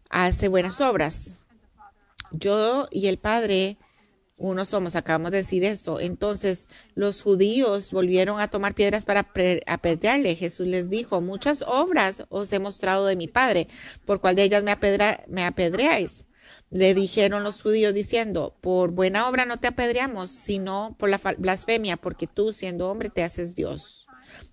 hace 0.10 0.48
buenas 0.48 0.82
obras. 0.82 1.44
Yo 2.32 2.88
y 2.92 3.08
el 3.08 3.18
Padre, 3.18 3.78
uno 4.38 4.66
somos, 4.66 4.96
acabamos 4.96 5.32
de 5.32 5.38
decir 5.38 5.64
eso. 5.64 6.00
Entonces 6.00 6.70
los 6.96 7.22
judíos 7.22 7.92
volvieron 7.92 8.40
a 8.40 8.48
tomar 8.48 8.74
piedras 8.74 9.06
para 9.06 9.28
apedrearle. 9.68 10.36
Jesús 10.36 10.68
les 10.68 10.90
dijo, 10.90 11.22
muchas 11.22 11.62
obras 11.62 12.24
os 12.30 12.52
he 12.54 12.60
mostrado 12.60 13.06
de 13.06 13.16
mi 13.16 13.28
Padre, 13.28 13.68
por 14.06 14.20
cuál 14.20 14.36
de 14.36 14.44
ellas 14.44 14.64
me, 14.64 14.76
me 15.28 15.46
apedreáis. 15.46 16.26
Le 16.70 16.96
dijeron 16.96 17.44
los 17.44 17.62
judíos 17.62 17.94
diciendo, 17.94 18.56
por 18.60 18.92
buena 18.92 19.30
obra 19.30 19.46
no 19.46 19.58
te 19.58 19.68
apedreamos, 19.68 20.32
sino 20.32 20.96
por 20.98 21.10
la 21.10 21.22
blasfemia, 21.38 21.98
porque 21.98 22.26
tú 22.26 22.52
siendo 22.52 22.90
hombre 22.90 23.10
te 23.10 23.24
haces 23.24 23.54
Dios. 23.54 24.03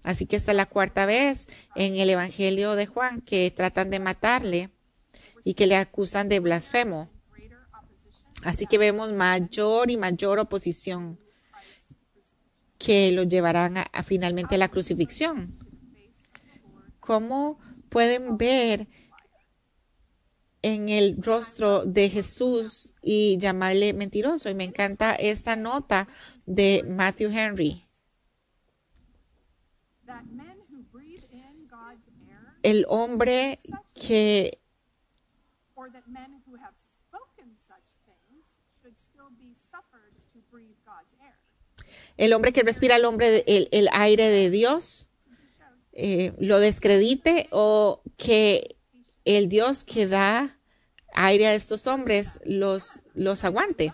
Así 0.03 0.27
que 0.27 0.37
esta 0.37 0.53
es 0.53 0.57
la 0.57 0.67
cuarta 0.67 1.07
vez 1.07 1.49
en 1.77 1.97
el 1.97 2.11
Evangelio 2.11 2.75
de 2.75 2.87
Juan 2.87 3.21
que 3.21 3.51
tratan 3.51 3.91
de 3.91 3.99
matarle 3.99 4.71
y 5.45 5.55
que 5.55 5.67
le 5.67 5.77
acusan 5.77 6.29
de 6.29 6.41
blasfemo. 6.41 7.09
Así 8.43 8.67
que 8.67 8.79
vemos 8.79 9.13
mayor 9.13 9.91
y 9.91 9.97
mayor 9.97 10.39
oposición 10.39 11.19
que 12.79 13.11
lo 13.13 13.25
llevarán 13.25 13.77
a, 13.77 14.03
finalmente 14.03 14.55
a 14.55 14.59
la 14.59 14.71
crucifixión. 14.71 15.55
¿Cómo 16.99 17.59
pueden 17.91 18.39
ver 18.39 18.89
en 20.63 20.89
el 20.89 21.17
rostro 21.23 21.85
de 21.85 22.09
Jesús 22.09 22.95
y 23.03 23.37
llamarle 23.37 23.93
mentiroso? 23.93 24.49
Y 24.49 24.55
me 24.55 24.65
encanta 24.65 25.13
esta 25.13 25.57
nota 25.57 26.09
de 26.47 26.83
Matthew 26.89 27.31
Henry. 27.33 27.85
Breathe 40.51 40.77
God's 40.85 41.15
air. 41.21 41.35
el 42.17 42.33
hombre 42.33 42.53
que 42.53 42.63
respira 42.63 42.97
el, 42.97 43.05
hombre 43.05 43.45
el, 43.47 43.69
el 43.73 43.89
aire 43.93 44.29
de 44.29 44.51
Dios 44.51 45.09
eh, 45.93 46.33
lo 46.39 46.61
descredite 46.61 47.49
o 47.51 48.03
que 48.17 48.77
el 49.25 49.49
Dios 49.49 49.85
que 49.85 50.07
da 50.07 50.59
aire 51.15 51.47
a 51.47 51.55
estos 51.55 51.87
hombres 51.87 52.41
los, 52.45 53.01
los 53.15 53.45
aguante. 53.45 53.93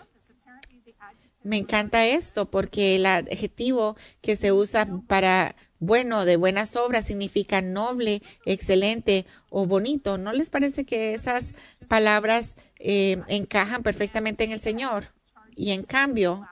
Me 1.47 1.55
encanta 1.55 2.05
esto 2.05 2.51
porque 2.51 2.97
el 2.97 3.05
adjetivo 3.05 3.95
que 4.19 4.35
se 4.35 4.51
usa 4.51 4.85
para 5.07 5.55
bueno, 5.79 6.25
de 6.25 6.35
buenas 6.35 6.75
obras, 6.75 7.05
significa 7.05 7.61
noble, 7.61 8.21
excelente 8.43 9.25
o 9.49 9.65
bonito. 9.65 10.17
¿No 10.17 10.33
les 10.33 10.49
parece 10.49 10.83
que 10.83 11.13
esas 11.13 11.53
palabras 11.87 12.55
eh, 12.79 13.21
encajan 13.29 13.81
perfectamente 13.81 14.43
en 14.43 14.51
el 14.51 14.59
Señor? 14.59 15.13
Y 15.55 15.71
en 15.71 15.83
cambio, 15.83 16.45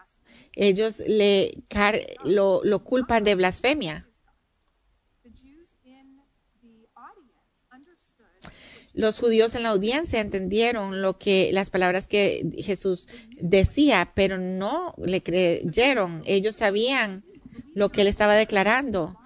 ellos 0.54 1.04
le 1.06 1.58
lo, 2.24 2.62
lo 2.64 2.80
culpan 2.86 3.26
de 3.26 3.36
blasfemia. 3.36 4.08
Los 8.96 9.20
judíos 9.20 9.56
en 9.56 9.64
la 9.64 9.70
audiencia 9.70 10.22
entendieron 10.22 11.02
lo 11.02 11.18
que 11.18 11.52
las 11.52 11.70
palabras 11.70 12.08
que 12.08 12.50
Jesús 12.58 13.08
decía, 13.40 14.12
pero 14.16 14.38
no 14.38 14.96
le 14.98 15.22
creyeron. 15.22 16.24
Ellos 16.26 16.56
sabían 16.56 17.26
lo 17.74 17.90
que 17.90 18.02
él 18.02 18.08
estaba 18.08 18.36
declarando. 18.36 19.18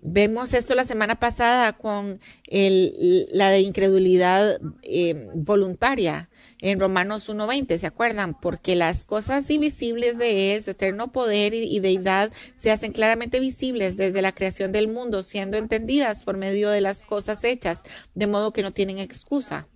Vemos 0.00 0.54
esto 0.54 0.74
la 0.74 0.84
semana 0.84 1.18
pasada 1.18 1.72
con 1.72 2.20
el, 2.44 3.28
la 3.32 3.50
de 3.50 3.60
incredulidad 3.60 4.60
eh, 4.82 5.28
voluntaria 5.34 6.30
en 6.60 6.80
Romanos 6.80 7.28
1.20, 7.28 7.78
¿se 7.78 7.86
acuerdan? 7.86 8.38
Porque 8.38 8.74
las 8.74 9.04
cosas 9.04 9.48
invisibles 9.50 10.18
de 10.18 10.54
Él, 10.54 10.62
su 10.62 10.72
eterno 10.72 11.12
poder 11.12 11.54
y, 11.54 11.78
deidad, 11.80 12.32
se 12.56 12.70
hacen 12.70 12.92
claramente 12.92 13.38
visibles 13.38 13.96
desde 13.96 14.22
la 14.22 14.34
creación 14.34 14.72
del 14.72 14.88
mundo, 14.88 15.22
siendo 15.22 15.56
entendidas 15.56 16.22
por 16.24 16.36
medio 16.36 16.70
de 16.70 16.80
las 16.80 17.04
cosas 17.04 17.44
hechas, 17.44 17.84
de 18.14 18.26
modo 18.26 18.52
que 18.52 18.62
no 18.62 18.72
tienen 18.72 18.98
excusa. 18.98 19.68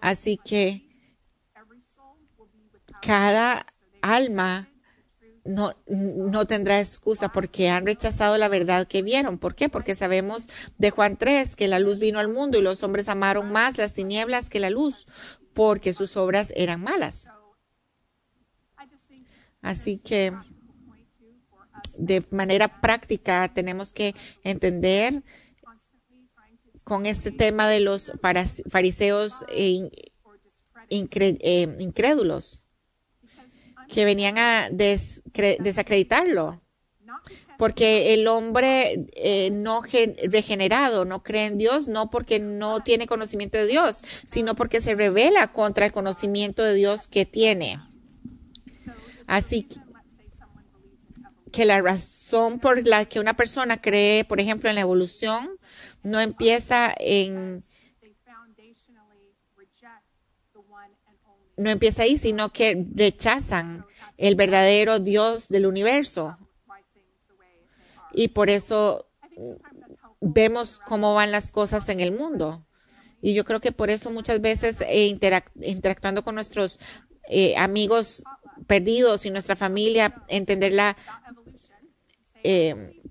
Así 0.00 0.38
que 0.42 0.88
cada 3.02 3.66
alma 4.00 4.70
no, 5.44 5.72
no 5.86 6.46
tendrá 6.46 6.80
excusa 6.80 7.32
porque 7.32 7.68
han 7.68 7.86
rechazado 7.86 8.38
la 8.38 8.48
verdad 8.48 8.86
que 8.86 9.02
vieron. 9.02 9.38
¿Por 9.38 9.54
qué? 9.54 9.68
Porque 9.68 9.94
sabemos 9.94 10.48
de 10.78 10.90
Juan 10.90 11.16
3 11.16 11.56
que 11.56 11.68
la 11.68 11.78
luz 11.78 11.98
vino 11.98 12.18
al 12.18 12.28
mundo 12.28 12.58
y 12.58 12.62
los 12.62 12.82
hombres 12.82 13.08
amaron 13.08 13.52
más 13.52 13.78
las 13.78 13.94
tinieblas 13.94 14.48
que 14.48 14.60
la 14.60 14.70
luz 14.70 15.06
porque 15.60 15.92
sus 15.92 16.16
obras 16.16 16.54
eran 16.56 16.82
malas. 16.82 17.28
Así 19.60 19.98
que 19.98 20.32
de 21.98 22.24
manera 22.30 22.80
práctica 22.80 23.52
tenemos 23.52 23.92
que 23.92 24.14
entender 24.42 25.22
con 26.82 27.04
este 27.04 27.30
tema 27.30 27.68
de 27.68 27.80
los 27.80 28.10
fariseos 28.70 29.44
e 29.50 29.90
eh, 30.88 31.76
incrédulos 31.78 32.64
que 33.90 34.06
venían 34.06 34.38
a 34.38 34.70
desacreditarlo. 34.70 36.62
Porque 37.58 38.14
el 38.14 38.26
hombre 38.26 39.06
eh, 39.14 39.50
no 39.52 39.82
regenerado 39.82 41.04
no 41.04 41.22
cree 41.22 41.46
en 41.46 41.58
Dios, 41.58 41.88
no 41.88 42.08
porque 42.08 42.38
no 42.38 42.80
tiene 42.80 43.06
conocimiento 43.06 43.58
de 43.58 43.66
Dios, 43.66 44.02
sino 44.26 44.54
porque 44.54 44.80
se 44.80 44.94
revela 44.94 45.52
contra 45.52 45.86
el 45.86 45.92
conocimiento 45.92 46.62
de 46.62 46.74
Dios 46.74 47.06
que 47.06 47.26
tiene. 47.26 47.78
Así 49.26 49.68
que 51.52 51.64
la 51.64 51.82
razón 51.82 52.60
por 52.60 52.86
la 52.86 53.04
que 53.04 53.20
una 53.20 53.34
persona 53.34 53.80
cree, 53.80 54.24
por 54.24 54.40
ejemplo, 54.40 54.68
en 54.68 54.76
la 54.76 54.82
evolución, 54.82 55.48
no 56.02 56.20
empieza 56.20 56.94
en 56.98 57.62
no 61.56 61.68
empieza 61.68 62.04
ahí, 62.04 62.16
sino 62.16 62.50
que 62.52 62.86
rechazan 62.94 63.84
el 64.16 64.34
verdadero 64.34 64.98
Dios 64.98 65.48
del 65.48 65.66
universo. 65.66 66.38
Y 68.12 68.28
por 68.28 68.50
eso 68.50 69.06
vemos 70.20 70.80
cómo 70.86 71.14
van 71.14 71.32
las 71.32 71.50
cosas 71.52 71.88
en 71.88 72.00
el 72.00 72.12
mundo. 72.12 72.64
Y 73.22 73.34
yo 73.34 73.44
creo 73.44 73.60
que 73.60 73.72
por 73.72 73.90
eso 73.90 74.10
muchas 74.10 74.40
veces 74.40 74.80
eh, 74.80 75.06
interactuando 75.06 76.24
con 76.24 76.34
nuestros 76.34 76.78
eh, 77.28 77.56
amigos 77.56 78.22
perdidos 78.66 79.26
y 79.26 79.30
nuestra 79.30 79.56
familia, 79.56 80.22
entender 80.28 80.72
la 80.72 80.96
eh, 82.42 83.02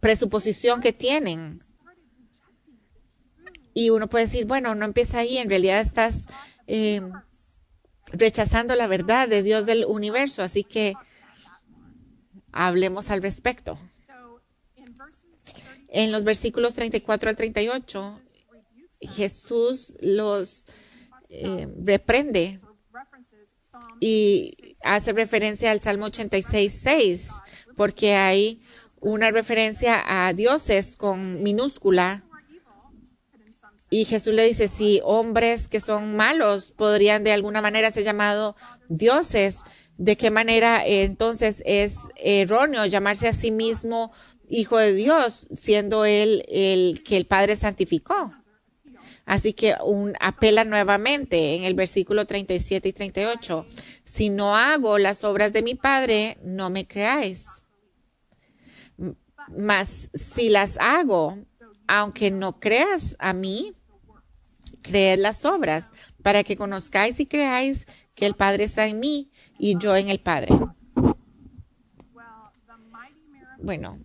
presuposición 0.00 0.80
que 0.80 0.92
tienen. 0.92 1.60
Y 3.74 3.90
uno 3.90 4.08
puede 4.08 4.24
decir, 4.24 4.46
bueno, 4.46 4.74
no 4.74 4.84
empieza 4.84 5.18
ahí, 5.18 5.38
en 5.38 5.48
realidad 5.48 5.80
estás 5.80 6.26
rechazando 8.12 8.76
la 8.76 8.86
verdad 8.86 9.28
de 9.28 9.42
Dios 9.42 9.66
del 9.66 9.84
universo. 9.84 10.42
Así 10.42 10.64
que 10.64 10.94
hablemos 12.52 13.10
al 13.10 13.22
respecto. 13.22 13.78
En 15.92 16.12
los 16.12 16.22
versículos 16.22 16.74
34 16.74 17.30
al 17.30 17.36
38, 17.36 18.20
Jesús 19.00 19.94
los 20.00 20.66
eh, 21.28 21.66
reprende 21.84 22.60
y 23.98 24.76
hace 24.82 25.12
referencia 25.12 25.72
al 25.72 25.80
Salmo 25.80 26.06
86, 26.06 26.80
6, 26.82 27.30
porque 27.76 28.14
hay 28.14 28.62
una 29.00 29.32
referencia 29.32 30.02
a 30.06 30.32
dioses 30.32 30.96
con 30.96 31.42
minúscula. 31.42 32.24
Y 33.90 34.04
Jesús 34.04 34.34
le 34.34 34.44
dice, 34.44 34.68
si 34.68 35.00
hombres 35.02 35.66
que 35.66 35.80
son 35.80 36.14
malos 36.14 36.70
podrían 36.70 37.24
de 37.24 37.32
alguna 37.32 37.60
manera 37.60 37.90
ser 37.90 38.04
llamados 38.04 38.54
dioses, 38.88 39.62
¿de 39.98 40.16
qué 40.16 40.30
manera 40.30 40.86
entonces 40.86 41.62
es 41.66 41.98
erróneo 42.14 42.86
llamarse 42.86 43.26
a 43.26 43.32
sí 43.32 43.50
mismo 43.50 44.12
hijo 44.50 44.76
de 44.76 44.92
Dios, 44.92 45.48
siendo 45.56 46.04
él 46.04 46.44
el 46.48 47.02
que 47.04 47.16
el 47.16 47.26
Padre 47.26 47.56
santificó? 47.56 48.32
Así 49.24 49.52
que 49.52 49.76
un 49.84 50.14
apela 50.20 50.64
nuevamente 50.64 51.54
en 51.54 51.62
el 51.62 51.74
versículo 51.74 52.26
37 52.26 52.88
y 52.88 52.92
38. 52.92 53.64
Si 54.02 54.28
no 54.28 54.56
hago 54.56 54.98
las 54.98 55.22
obras 55.22 55.52
de 55.52 55.62
mi 55.62 55.76
Padre, 55.76 56.36
no 56.42 56.68
me 56.68 56.86
creáis. 56.86 57.64
Mas 59.56 60.10
si 60.14 60.48
las 60.48 60.78
hago, 60.78 61.38
aunque 61.86 62.30
no 62.30 62.58
creas 62.58 63.14
a 63.20 63.32
mí, 63.32 63.72
creer 64.82 65.20
las 65.20 65.44
obras, 65.44 65.92
para 66.22 66.42
que 66.42 66.56
conozcáis 66.56 67.20
y 67.20 67.26
creáis 67.26 67.86
que 68.14 68.26
el 68.26 68.34
Padre 68.34 68.64
está 68.64 68.86
en 68.88 68.98
mí 68.98 69.30
y 69.58 69.78
yo 69.78 69.96
en 69.96 70.08
el 70.08 70.20
Padre. 70.20 70.48
Bueno, 73.62 73.98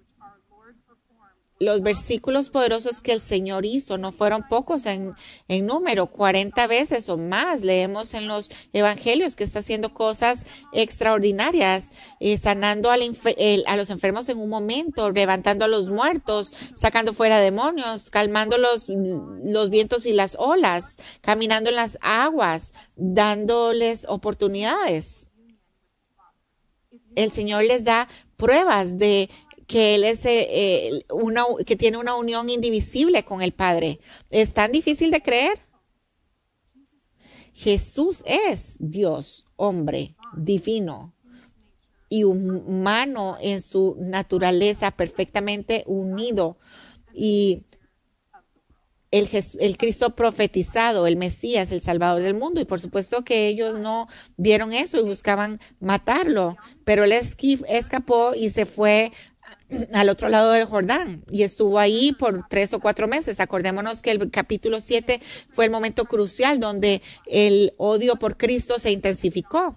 los 1.60 1.82
versículos 1.82 2.50
poderosos 2.50 3.02
que 3.02 3.14
el 3.14 3.22
Señor 3.22 3.66
hizo 3.66 3.98
no 3.98 4.12
fueron 4.12 4.44
pocos 4.48 4.86
en, 4.86 5.16
número, 5.48 6.08
40 6.08 6.68
veces 6.68 7.08
o 7.08 7.18
más. 7.18 7.62
Leemos 7.62 8.14
en 8.14 8.28
los 8.28 8.50
evangelios 8.74 9.36
que 9.36 9.46
está 9.46 9.60
haciendo 9.60 9.94
cosas 9.94 10.46
extraordinarias, 10.74 11.92
eh, 12.20 12.38
sanando 12.38 12.92
a 12.92 12.98
los 12.98 13.90
enfermos 13.90 14.28
en 14.30 14.38
un 14.38 14.50
momento, 14.50 15.12
levantando 15.12 15.66
a 15.66 15.70
los 15.70 15.90
muertos, 15.90 16.54
sacando 16.76 17.14
fuera 17.14 17.40
demonios, 17.40 18.10
calmando 18.10 18.58
los, 18.58 18.90
los 18.90 19.70
vientos 19.70 20.06
y 20.06 20.12
las 20.12 20.36
olas, 20.38 20.98
caminando 21.22 21.70
en 21.70 21.78
las 21.78 21.98
aguas, 22.02 22.74
dándoles 22.98 24.06
oportunidades. 24.10 25.28
El 27.16 27.32
Señor 27.32 27.64
les 27.64 27.86
da 27.86 28.10
pruebas 28.36 28.98
de 28.98 29.30
que 29.68 29.96
él 29.96 30.04
es 30.04 30.26
eh, 30.26 30.48
eh, 30.50 31.06
una 31.12 31.44
que 31.66 31.76
tiene 31.76 31.98
una 31.98 32.16
unión 32.16 32.50
indivisible 32.50 33.24
con 33.24 33.42
el 33.42 33.52
Padre. 33.52 34.00
¿Es 34.30 34.54
tan 34.54 34.72
difícil 34.72 35.12
de 35.12 35.22
creer? 35.22 35.60
Jesús 37.54 38.22
es 38.26 38.76
Dios, 38.80 39.46
hombre, 39.56 40.16
divino 40.36 41.14
y 42.10 42.24
humano 42.26 43.38
en 43.40 43.62
su 43.62 43.96
naturaleza, 44.00 44.92
perfectamente 44.92 45.84
unido. 45.88 46.58
Y 47.14 47.64
el, 49.12 49.30
el, 49.60 49.78
Cristo 49.78 50.16
profetizado, 50.16 51.08
el 51.08 51.16
Mesías, 51.16 51.72
el 51.72 51.80
Salvador 51.80 52.22
del 52.22 52.34
mundo. 52.34 52.60
Y 52.60 52.66
por 52.66 52.82
supuesto 52.82 53.24
que 53.24 53.48
ellos 53.48 53.80
no 53.80 54.08
vieron 54.36 54.74
eso 54.74 55.00
y 55.00 55.04
buscaban 55.04 55.60
matarlo, 55.80 56.58
pero 56.84 57.06
él 57.06 57.14
escapó 57.14 58.36
y 58.36 58.50
se 58.50 58.66
fue 58.66 59.12
al 59.94 60.10
otro 60.10 60.30
lado 60.30 60.52
del 60.52 60.66
Jordán 60.66 61.24
y 61.30 61.44
estuvo 61.44 61.80
ahí 61.80 62.12
por 62.14 62.48
tres 62.50 62.74
o 62.74 62.80
cuatro 62.80 63.08
meses. 63.08 63.40
Acordémonos 63.40 64.02
que 64.02 64.12
el 64.12 64.30
capítulo 64.32 64.80
7 64.80 65.20
fue 65.50 65.66
el 65.66 65.72
momento 65.72 66.06
crucial 66.06 66.60
donde 66.60 67.02
el 67.26 67.74
odio 67.78 68.16
por 68.18 68.38
Cristo 68.38 68.80
se 68.80 68.92
intensificó. 68.92 69.76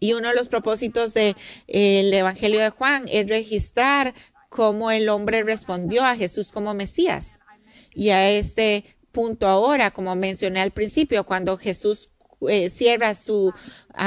Y 0.00 0.12
uno 0.12 0.28
de 0.28 0.34
los 0.34 0.48
propósitos 0.48 1.12
del 1.12 1.34
Evangelio 1.66 2.60
de 2.60 2.70
Juan 2.70 3.06
es 3.08 3.28
registrar 3.28 4.14
cómo 4.48 4.90
el 4.90 5.08
hombre 5.08 5.42
respondió 5.42 6.04
a 6.04 6.16
Jesús 6.16 6.52
como 6.52 6.72
Mesías. 6.74 7.40
Y 7.94 8.10
a 8.10 8.30
este 8.30 8.84
punto 9.10 9.48
ahora, 9.48 9.90
como 9.90 10.14
mencioné 10.14 10.60
al 10.60 10.70
principio, 10.70 11.24
cuando 11.24 11.58
Jesús 11.58 12.10
eh, 12.46 12.70
cierra 12.70 13.14
su 13.14 13.52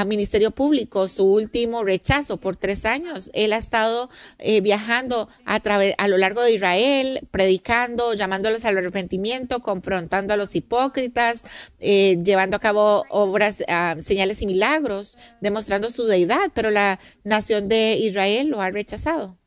ministerio 0.06 0.52
público, 0.52 1.06
su 1.06 1.24
último 1.24 1.84
rechazo 1.84 2.38
por 2.38 2.56
tres 2.56 2.86
años. 2.86 3.30
Él 3.34 3.52
ha 3.52 3.58
estado 3.58 4.08
eh, 4.38 4.62
viajando 4.62 5.28
a, 5.44 5.60
través, 5.60 5.94
a 5.98 6.08
lo 6.08 6.16
largo 6.16 6.42
de 6.42 6.52
Israel, 6.52 7.20
predicando, 7.30 8.14
llamándolos 8.14 8.64
al 8.64 8.78
arrepentimiento, 8.78 9.60
confrontando 9.60 10.32
a 10.32 10.38
los 10.38 10.54
hipócritas, 10.54 11.42
eh, 11.78 12.18
llevando 12.24 12.56
a 12.56 12.60
cabo 12.60 13.04
obras, 13.10 13.62
ah, 13.68 13.96
señales 14.00 14.40
y 14.40 14.46
milagros, 14.46 15.18
demostrando 15.40 15.90
su 15.90 16.06
deidad, 16.06 16.50
pero 16.54 16.70
la 16.70 16.98
nación 17.24 17.68
de 17.68 17.96
Israel 17.98 18.48
lo 18.48 18.62
ha 18.62 18.70
rechazado. 18.70 19.38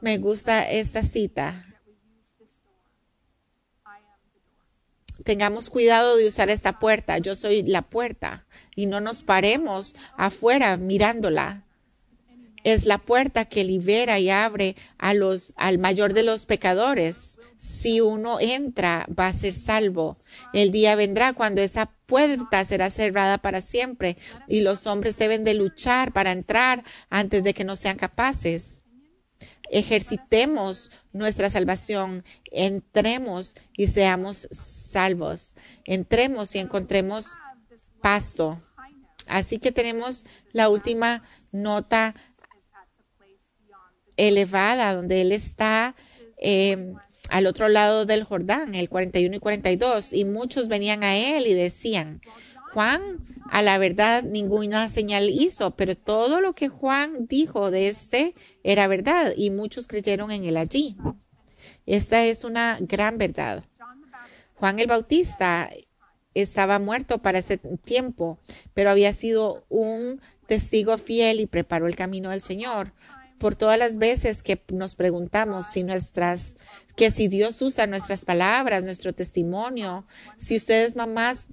Me 0.00 0.18
gusta 0.18 0.70
esta 0.70 1.02
cita 1.02 1.75
tengamos 5.26 5.68
cuidado 5.68 6.16
de 6.16 6.26
usar 6.26 6.48
esta 6.48 6.78
puerta. 6.78 7.18
Yo 7.18 7.36
soy 7.36 7.62
la 7.62 7.82
puerta 7.82 8.46
y 8.74 8.86
no 8.86 9.00
nos 9.00 9.22
paremos 9.22 9.94
afuera 10.16 10.78
mirándola. 10.78 11.64
Es 12.64 12.86
la 12.86 12.98
puerta 12.98 13.44
que 13.44 13.62
libera 13.62 14.18
y 14.18 14.30
abre 14.30 14.74
al 14.98 15.78
mayor 15.78 16.14
de 16.14 16.22
los 16.22 16.46
pecadores. 16.46 17.38
Si 17.56 18.00
uno 18.00 18.40
entra, 18.40 19.06
va 19.16 19.28
a 19.28 19.32
ser 19.32 19.52
salvo. 19.52 20.16
El 20.52 20.72
día 20.72 20.94
vendrá 20.94 21.32
cuando 21.32 21.60
esa 21.60 21.90
puerta 22.06 22.64
será 22.64 22.90
cerrada 22.90 23.38
para 23.38 23.60
siempre 23.60 24.16
y 24.48 24.60
los 24.60 24.86
hombres 24.86 25.16
deben 25.16 25.44
de 25.44 25.54
luchar 25.54 26.12
para 26.12 26.32
entrar 26.32 26.82
antes 27.10 27.44
de 27.44 27.52
que 27.52 27.64
no 27.64 27.76
sean 27.76 27.96
capaces 27.96 28.85
ejercitemos 29.70 30.90
nuestra 31.12 31.50
salvación, 31.50 32.24
entremos 32.50 33.54
y 33.76 33.88
seamos 33.88 34.48
salvos, 34.50 35.54
entremos 35.84 36.54
y 36.54 36.58
encontremos 36.58 37.26
pasto. 38.00 38.60
Así 39.26 39.58
que 39.58 39.72
tenemos 39.72 40.24
la 40.52 40.68
última 40.68 41.22
nota 41.52 42.14
elevada 44.16 44.94
donde 44.94 45.20
él 45.20 45.32
está 45.32 45.94
eh, 46.38 46.94
al 47.28 47.46
otro 47.46 47.68
lado 47.68 48.06
del 48.06 48.24
Jordán, 48.24 48.74
el 48.74 48.88
41 48.88 49.36
y 49.36 49.38
42, 49.38 50.12
y 50.12 50.24
muchos 50.24 50.68
venían 50.68 51.02
a 51.02 51.16
él 51.16 51.46
y 51.46 51.54
decían, 51.54 52.20
Juan, 52.76 53.22
a 53.50 53.62
la 53.62 53.78
verdad, 53.78 54.22
ninguna 54.22 54.90
señal 54.90 55.30
hizo, 55.30 55.74
pero 55.76 55.96
todo 55.96 56.42
lo 56.42 56.52
que 56.52 56.68
Juan 56.68 57.26
dijo 57.26 57.70
de 57.70 57.88
este 57.88 58.34
era 58.64 58.86
verdad 58.86 59.32
y 59.34 59.48
muchos 59.48 59.86
creyeron 59.86 60.30
en 60.30 60.44
él 60.44 60.58
allí. 60.58 60.94
Esta 61.86 62.26
es 62.26 62.44
una 62.44 62.76
gran 62.82 63.16
verdad. 63.16 63.64
Juan 64.56 64.78
el 64.78 64.88
Bautista 64.88 65.70
estaba 66.34 66.78
muerto 66.78 67.22
para 67.22 67.38
ese 67.38 67.56
tiempo, 67.56 68.38
pero 68.74 68.90
había 68.90 69.14
sido 69.14 69.64
un 69.70 70.20
testigo 70.46 70.98
fiel 70.98 71.40
y 71.40 71.46
preparó 71.46 71.86
el 71.86 71.96
camino 71.96 72.28
del 72.28 72.42
Señor. 72.42 72.92
Por 73.38 73.54
todas 73.54 73.78
las 73.78 73.96
veces 73.96 74.42
que 74.42 74.62
nos 74.70 74.96
preguntamos 74.96 75.64
si 75.64 75.82
nuestras, 75.82 76.56
que 76.94 77.10
si 77.10 77.28
Dios 77.28 77.62
usa 77.62 77.86
nuestras 77.86 78.26
palabras, 78.26 78.84
nuestro 78.84 79.14
testimonio, 79.14 80.04
si 80.36 80.58
ustedes 80.58 80.94
mamás 80.94 81.48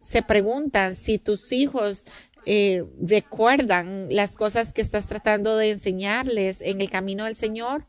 se 0.00 0.22
preguntan 0.22 0.94
si 0.94 1.18
tus 1.18 1.52
hijos 1.52 2.06
eh, 2.48 2.84
recuerdan 3.00 4.06
las 4.14 4.36
cosas 4.36 4.72
que 4.72 4.80
estás 4.80 5.08
tratando 5.08 5.56
de 5.56 5.72
enseñarles 5.72 6.60
en 6.60 6.80
el 6.80 6.88
camino 6.88 7.24
del 7.24 7.34
Señor, 7.34 7.84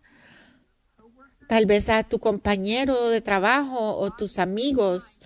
tal 1.48 1.68
vez 1.68 1.90
a 1.90 2.04
tu 2.04 2.20
compañero 2.20 3.10
de 3.10 3.22
trabajo 3.22 3.98
o 3.98 4.10
tus 4.10 4.40
amigos. 4.40 5.20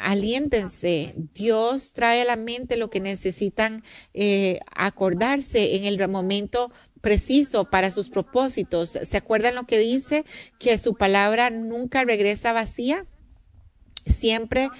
Aliéntense. 0.00 1.14
Dios 1.34 1.92
trae 1.92 2.22
a 2.22 2.24
la 2.24 2.36
mente 2.36 2.76
lo 2.76 2.90
que 2.90 3.00
necesitan 3.00 3.82
eh, 4.14 4.60
acordarse 4.74 5.76
en 5.76 5.84
el 5.84 6.08
momento 6.08 6.72
preciso 7.00 7.70
para 7.70 7.90
sus 7.90 8.08
propósitos. 8.08 8.90
¿Se 9.02 9.16
acuerdan 9.16 9.56
lo 9.56 9.64
que 9.64 9.78
dice? 9.78 10.24
Que 10.58 10.78
su 10.78 10.94
palabra 10.94 11.50
nunca 11.50 12.04
regresa 12.04 12.52
vacía. 12.52 13.04
Siempre 14.06 14.70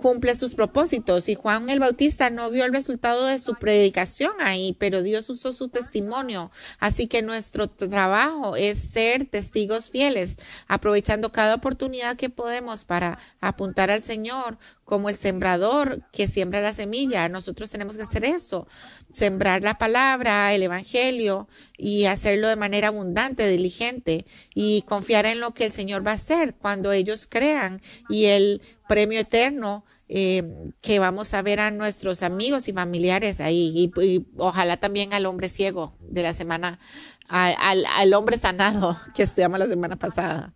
cumple 0.00 0.34
sus 0.34 0.54
propósitos. 0.54 1.28
Y 1.28 1.34
Juan 1.34 1.68
el 1.68 1.78
Bautista 1.78 2.30
no 2.30 2.48
vio 2.48 2.64
el 2.64 2.72
resultado 2.72 3.26
de 3.26 3.38
su 3.38 3.54
predicación 3.54 4.32
ahí, 4.40 4.74
pero 4.78 5.02
Dios 5.02 5.28
usó 5.28 5.52
su 5.52 5.68
testimonio. 5.68 6.50
Así 6.78 7.06
que 7.06 7.20
nuestro 7.20 7.68
trabajo 7.68 8.56
es 8.56 8.78
ser 8.78 9.26
testigos 9.26 9.90
fieles, 9.90 10.38
aprovechando 10.68 11.32
cada 11.32 11.54
oportunidad 11.54 12.16
que 12.16 12.30
podemos 12.30 12.84
para 12.84 13.18
apuntar 13.42 13.90
al 13.90 14.00
Señor 14.00 14.56
como 14.90 15.08
el 15.08 15.16
sembrador 15.16 16.02
que 16.12 16.26
siembra 16.26 16.62
la 16.62 16.72
semilla. 16.72 17.28
Nosotros 17.28 17.68
tenemos 17.68 17.96
que 17.96 18.02
hacer 18.02 18.24
eso, 18.24 18.66
sembrar 19.12 19.62
la 19.62 19.76
palabra, 19.76 20.52
el 20.54 20.62
Evangelio 20.62 21.46
y 21.76 22.06
hacerlo 22.06 22.48
de 22.48 22.56
manera 22.56 22.88
abundante, 22.88 23.46
diligente 23.46 24.24
y 24.54 24.82
confiar 24.82 25.26
en 25.26 25.40
lo 25.40 25.52
que 25.52 25.66
el 25.66 25.72
Señor 25.72 26.04
va 26.04 26.12
a 26.12 26.14
hacer 26.14 26.54
cuando 26.54 26.90
ellos 26.90 27.28
crean 27.30 27.80
y 28.08 28.24
el 28.24 28.62
premio 28.90 29.20
eterno 29.20 29.84
eh, 30.08 30.42
que 30.80 30.98
vamos 30.98 31.32
a 31.34 31.42
ver 31.42 31.60
a 31.60 31.70
nuestros 31.70 32.24
amigos 32.24 32.66
y 32.66 32.72
familiares 32.72 33.38
ahí 33.38 33.88
y, 33.96 34.26
ojalá 34.36 34.78
también 34.78 35.14
al 35.14 35.26
hombre 35.26 35.48
ciego 35.48 35.94
de 36.00 36.24
la 36.24 36.32
semana, 36.32 36.80
al, 37.28 37.86
al 37.86 38.12
hombre 38.14 38.36
sanado 38.36 38.98
que 39.14 39.26
llama 39.26 39.58
la 39.58 39.68
semana 39.68 39.94
pasada. 39.94 40.54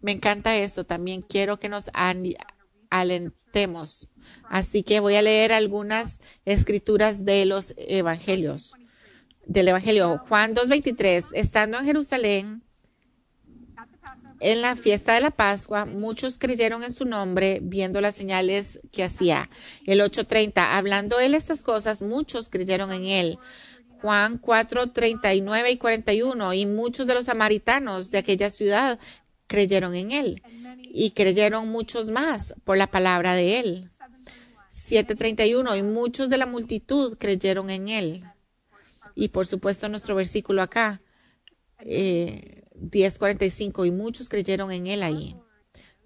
Me 0.00 0.12
encanta 0.12 0.56
esto. 0.56 0.84
También 0.84 1.20
quiero 1.20 1.58
que 1.58 1.68
nos 1.68 1.90
alentemos. 2.88 4.08
Así 4.48 4.82
que 4.82 5.00
voy 5.00 5.16
a 5.16 5.22
leer 5.22 5.52
algunas 5.52 6.20
escrituras 6.46 7.26
de 7.26 7.44
los 7.44 7.74
evangelios. 7.76 8.72
Del 9.44 9.68
evangelio 9.68 10.16
Juan 10.26 10.54
2:23. 10.54 11.32
Estando 11.34 11.78
en 11.78 11.84
Jerusalén, 11.84 12.62
en 14.40 14.62
la 14.62 14.74
fiesta 14.74 15.14
de 15.14 15.20
la 15.20 15.30
Pascua, 15.30 15.84
muchos 15.84 16.38
creyeron 16.38 16.82
en 16.82 16.92
su 16.92 17.04
nombre 17.04 17.60
viendo 17.62 18.00
las 18.00 18.14
señales 18.14 18.80
que 18.90 19.04
hacía. 19.04 19.50
El 19.86 20.00
8:30. 20.00 20.76
Hablando 20.76 21.20
él 21.20 21.34
estas 21.34 21.62
cosas, 21.62 22.02
muchos 22.02 22.48
creyeron 22.48 22.92
en 22.92 23.04
él. 23.04 23.38
Juan 24.00 24.38
4, 24.38 24.92
39 24.92 25.70
y 25.70 25.76
41. 25.76 26.54
Y 26.54 26.66
muchos 26.66 27.06
de 27.06 27.14
los 27.14 27.26
samaritanos 27.26 28.10
de 28.10 28.18
aquella 28.18 28.50
ciudad 28.50 28.98
creyeron 29.46 29.94
en 29.94 30.12
él 30.12 30.42
y 30.92 31.10
creyeron 31.10 31.68
muchos 31.68 32.08
más 32.10 32.54
por 32.64 32.78
la 32.78 32.90
palabra 32.90 33.34
de 33.34 33.60
él. 33.60 33.90
7.31 34.70 35.76
y 35.76 35.82
muchos 35.82 36.30
de 36.30 36.38
la 36.38 36.46
multitud 36.46 37.18
creyeron 37.18 37.68
en 37.70 37.88
él. 37.88 38.24
Y 39.14 39.28
por 39.28 39.46
supuesto 39.46 39.88
nuestro 39.88 40.14
versículo 40.14 40.62
acá, 40.62 41.02
eh, 41.80 42.59
10.45 42.80 43.86
y 43.86 43.90
muchos 43.90 44.28
creyeron 44.28 44.72
en 44.72 44.86
él 44.86 45.02
ahí. 45.02 45.36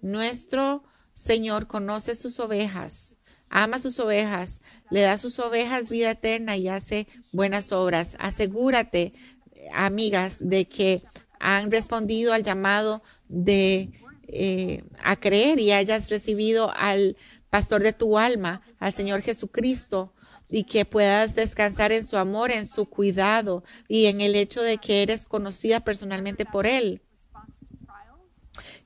Nuestro 0.01 0.83
Señor 1.13 1.67
conoce 1.67 2.15
sus 2.15 2.39
ovejas, 2.39 3.17
ama 3.49 3.79
sus 3.79 3.99
ovejas, 3.99 4.61
le 4.89 5.01
da 5.01 5.13
a 5.13 5.17
sus 5.17 5.39
ovejas 5.39 5.89
vida 5.89 6.11
eterna 6.11 6.57
y 6.57 6.67
hace 6.67 7.07
buenas 7.31 7.71
obras. 7.71 8.15
Asegúrate, 8.19 9.13
amigas, 9.73 10.37
de 10.41 10.65
que 10.65 11.01
han 11.39 11.71
respondido 11.71 12.33
al 12.33 12.43
llamado 12.43 13.01
de 13.29 13.91
eh, 14.27 14.83
a 15.03 15.15
creer 15.15 15.59
y 15.59 15.71
hayas 15.71 16.09
recibido 16.09 16.71
al 16.75 17.15
pastor 17.49 17.83
de 17.83 17.93
tu 17.93 18.17
alma, 18.17 18.61
al 18.79 18.91
Señor 18.91 19.21
Jesucristo, 19.21 20.13
y 20.49 20.63
que 20.63 20.85
puedas 20.85 21.35
descansar 21.35 21.91
en 21.91 22.05
su 22.05 22.17
amor, 22.17 22.51
en 22.51 22.65
su 22.67 22.85
cuidado 22.85 23.63
y 23.87 24.05
en 24.05 24.21
el 24.21 24.35
hecho 24.35 24.61
de 24.61 24.77
que 24.77 25.01
eres 25.01 25.25
conocida 25.25 25.79
personalmente 25.79 26.45
por 26.45 26.67
Él, 26.67 27.01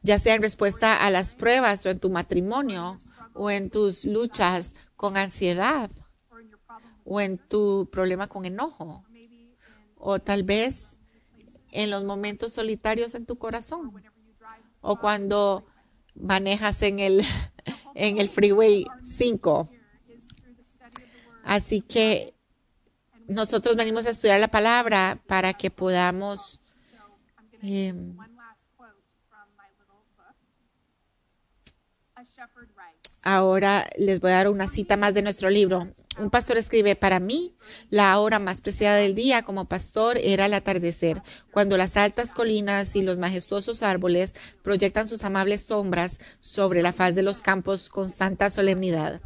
ya 0.01 0.20
sea 0.20 0.36
en 0.36 0.41
respuesta 0.41 1.05
a 1.05 1.10
las 1.10 1.36
pruebas 1.36 1.86
o 1.86 1.89
en 1.89 1.99
tu 1.99 2.10
matrimonio 2.10 2.99
o 3.34 3.49
en 3.51 3.70
tus 3.70 4.05
luchas 4.05 4.76
con 4.95 5.18
ansiedad 5.18 5.91
o 7.05 7.22
en 7.22 7.38
tu 7.38 7.89
problema 7.91 8.28
con 8.28 8.45
enojo 8.45 9.03
o 9.97 10.20
tal 10.20 10.43
vez 10.43 10.97
en 11.72 11.89
los 11.89 12.03
momentos 12.03 12.53
solitarios 12.53 13.16
en 13.16 13.26
tu 13.26 13.38
corazón 13.38 13.91
o 14.82 14.97
cuando 14.97 15.66
manejas 16.16 16.82
en 16.82 16.99
el, 16.99 17.24
en 17.95 18.18
el 18.18 18.30
freeway 18.30 18.86
5. 19.03 19.70
Así 21.43 21.81
que 21.81 22.33
nosotros 23.27 23.75
venimos 23.75 24.05
a 24.05 24.11
estudiar 24.11 24.39
la 24.39 24.47
palabra 24.47 25.21
para 25.27 25.53
que 25.53 25.69
podamos 25.69 26.59
eh, 27.61 27.93
Ahora 33.21 33.87
les 33.97 34.21
voy 34.21 34.31
a 34.31 34.35
dar 34.35 34.49
una 34.49 34.67
cita 34.67 34.95
más 34.95 35.13
de 35.13 35.21
nuestro 35.21 35.49
libro. 35.49 35.89
Un 36.17 36.29
pastor 36.29 36.57
escribe, 36.57 36.95
para 36.95 37.19
mí, 37.19 37.53
la 37.89 38.17
hora 38.19 38.39
más 38.39 38.61
preciada 38.61 38.95
del 38.95 39.13
día 39.13 39.41
como 39.41 39.65
pastor 39.65 40.17
era 40.17 40.45
el 40.45 40.53
atardecer, 40.53 41.21
cuando 41.51 41.77
las 41.77 41.97
altas 41.97 42.33
colinas 42.33 42.95
y 42.95 43.01
los 43.01 43.19
majestuosos 43.19 43.83
árboles 43.83 44.35
proyectan 44.63 45.07
sus 45.07 45.23
amables 45.23 45.61
sombras 45.61 46.19
sobre 46.39 46.81
la 46.81 46.93
faz 46.93 47.13
de 47.15 47.23
los 47.23 47.41
campos 47.41 47.89
con 47.89 48.09
santa 48.09 48.49
solemnidad. 48.49 49.21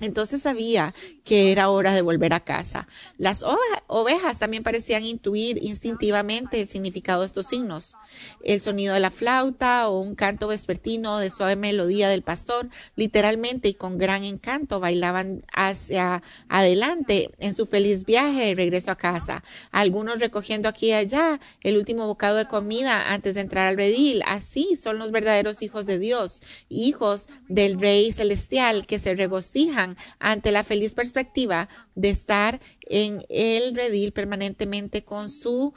Entonces 0.00 0.42
sabía 0.42 0.94
que 1.24 1.52
era 1.52 1.70
hora 1.70 1.94
de 1.94 2.02
volver 2.02 2.32
a 2.34 2.40
casa. 2.40 2.86
Las 3.16 3.42
ovejas 3.86 4.38
también 4.38 4.62
parecían 4.62 5.04
intuir 5.04 5.58
instintivamente 5.62 6.60
el 6.60 6.68
significado 6.68 7.22
de 7.22 7.26
estos 7.26 7.46
signos. 7.46 7.96
El 8.44 8.60
sonido 8.60 8.94
de 8.94 9.00
la 9.00 9.10
flauta 9.10 9.88
o 9.88 9.98
un 10.00 10.14
canto 10.14 10.48
vespertino 10.48 11.18
de 11.18 11.30
suave 11.30 11.56
melodía 11.56 12.08
del 12.08 12.22
pastor, 12.22 12.68
literalmente 12.94 13.68
y 13.68 13.74
con 13.74 13.98
gran 13.98 14.24
encanto, 14.24 14.80
bailaban 14.80 15.44
hacia 15.52 16.22
adelante 16.48 17.30
en 17.38 17.54
su 17.54 17.66
feliz 17.66 18.04
viaje 18.04 18.46
de 18.46 18.54
regreso 18.54 18.90
a 18.90 18.96
casa. 18.96 19.42
Algunos 19.72 20.20
recogiendo 20.20 20.68
aquí 20.68 20.88
y 20.88 20.92
allá 20.92 21.40
el 21.62 21.76
último 21.76 22.06
bocado 22.06 22.36
de 22.36 22.46
comida 22.46 23.12
antes 23.12 23.34
de 23.34 23.40
entrar 23.40 23.66
al 23.66 23.76
redil. 23.76 24.22
Así 24.26 24.76
son 24.76 24.98
los 24.98 25.10
verdaderos 25.10 25.62
hijos 25.62 25.86
de 25.86 25.98
Dios, 25.98 26.40
hijos 26.68 27.28
del 27.48 27.80
Rey 27.80 28.12
Celestial 28.12 28.86
que 28.86 28.98
se 28.98 29.14
regocijan 29.14 29.85
ante 30.18 30.50
la 30.50 30.64
feliz 30.64 30.94
perspectiva 30.94 31.68
de 31.94 32.10
estar 32.10 32.60
en 32.80 33.24
el 33.28 33.76
redil 33.76 34.12
permanentemente 34.12 35.02
con 35.02 35.28
su 35.28 35.74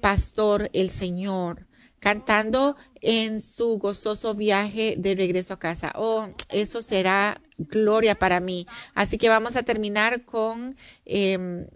pastor, 0.00 0.70
el 0.72 0.90
Señor, 0.90 1.66
cantando 2.00 2.76
en 3.00 3.40
su 3.40 3.78
gozoso 3.78 4.34
viaje 4.34 4.94
de 4.96 5.14
regreso 5.14 5.54
a 5.54 5.58
casa. 5.58 5.92
Oh, 5.96 6.28
eso 6.48 6.82
será 6.82 7.40
gloria 7.58 8.14
para 8.14 8.40
mí. 8.40 8.66
Así 8.94 9.18
que 9.18 9.28
vamos 9.28 9.56
a 9.56 9.62
terminar 9.62 10.24
con 10.24 10.76
em, 11.04 11.66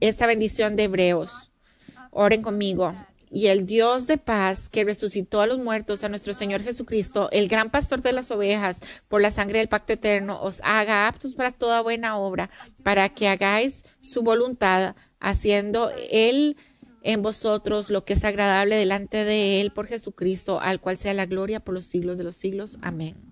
esta 0.00 0.26
bendición 0.26 0.76
de 0.76 0.84
Hebreos. 0.84 1.52
Oren 2.10 2.42
conmigo. 2.42 2.94
Y 3.30 3.48
el 3.48 3.66
Dios 3.66 4.06
de 4.06 4.18
paz 4.18 4.68
que 4.68 4.84
resucitó 4.84 5.40
a 5.40 5.46
los 5.46 5.58
muertos, 5.58 6.04
a 6.04 6.08
nuestro 6.08 6.32
Señor 6.32 6.62
Jesucristo, 6.62 7.28
el 7.32 7.48
gran 7.48 7.70
pastor 7.70 8.02
de 8.02 8.12
las 8.12 8.30
ovejas, 8.30 8.80
por 9.08 9.20
la 9.20 9.30
sangre 9.30 9.58
del 9.58 9.68
pacto 9.68 9.92
eterno, 9.92 10.40
os 10.40 10.60
haga 10.64 11.08
aptos 11.08 11.34
para 11.34 11.52
toda 11.52 11.80
buena 11.80 12.18
obra, 12.18 12.50
para 12.82 13.08
que 13.08 13.28
hagáis 13.28 13.84
su 14.00 14.22
voluntad, 14.22 14.94
haciendo 15.20 15.90
Él 16.10 16.56
en 17.02 17.22
vosotros 17.22 17.90
lo 17.90 18.04
que 18.04 18.14
es 18.14 18.24
agradable 18.24 18.76
delante 18.76 19.24
de 19.24 19.60
Él 19.60 19.70
por 19.70 19.86
Jesucristo, 19.86 20.60
al 20.60 20.80
cual 20.80 20.98
sea 20.98 21.14
la 21.14 21.26
gloria 21.26 21.60
por 21.60 21.74
los 21.74 21.86
siglos 21.86 22.18
de 22.18 22.24
los 22.24 22.36
siglos. 22.36 22.78
Amén. 22.82 23.25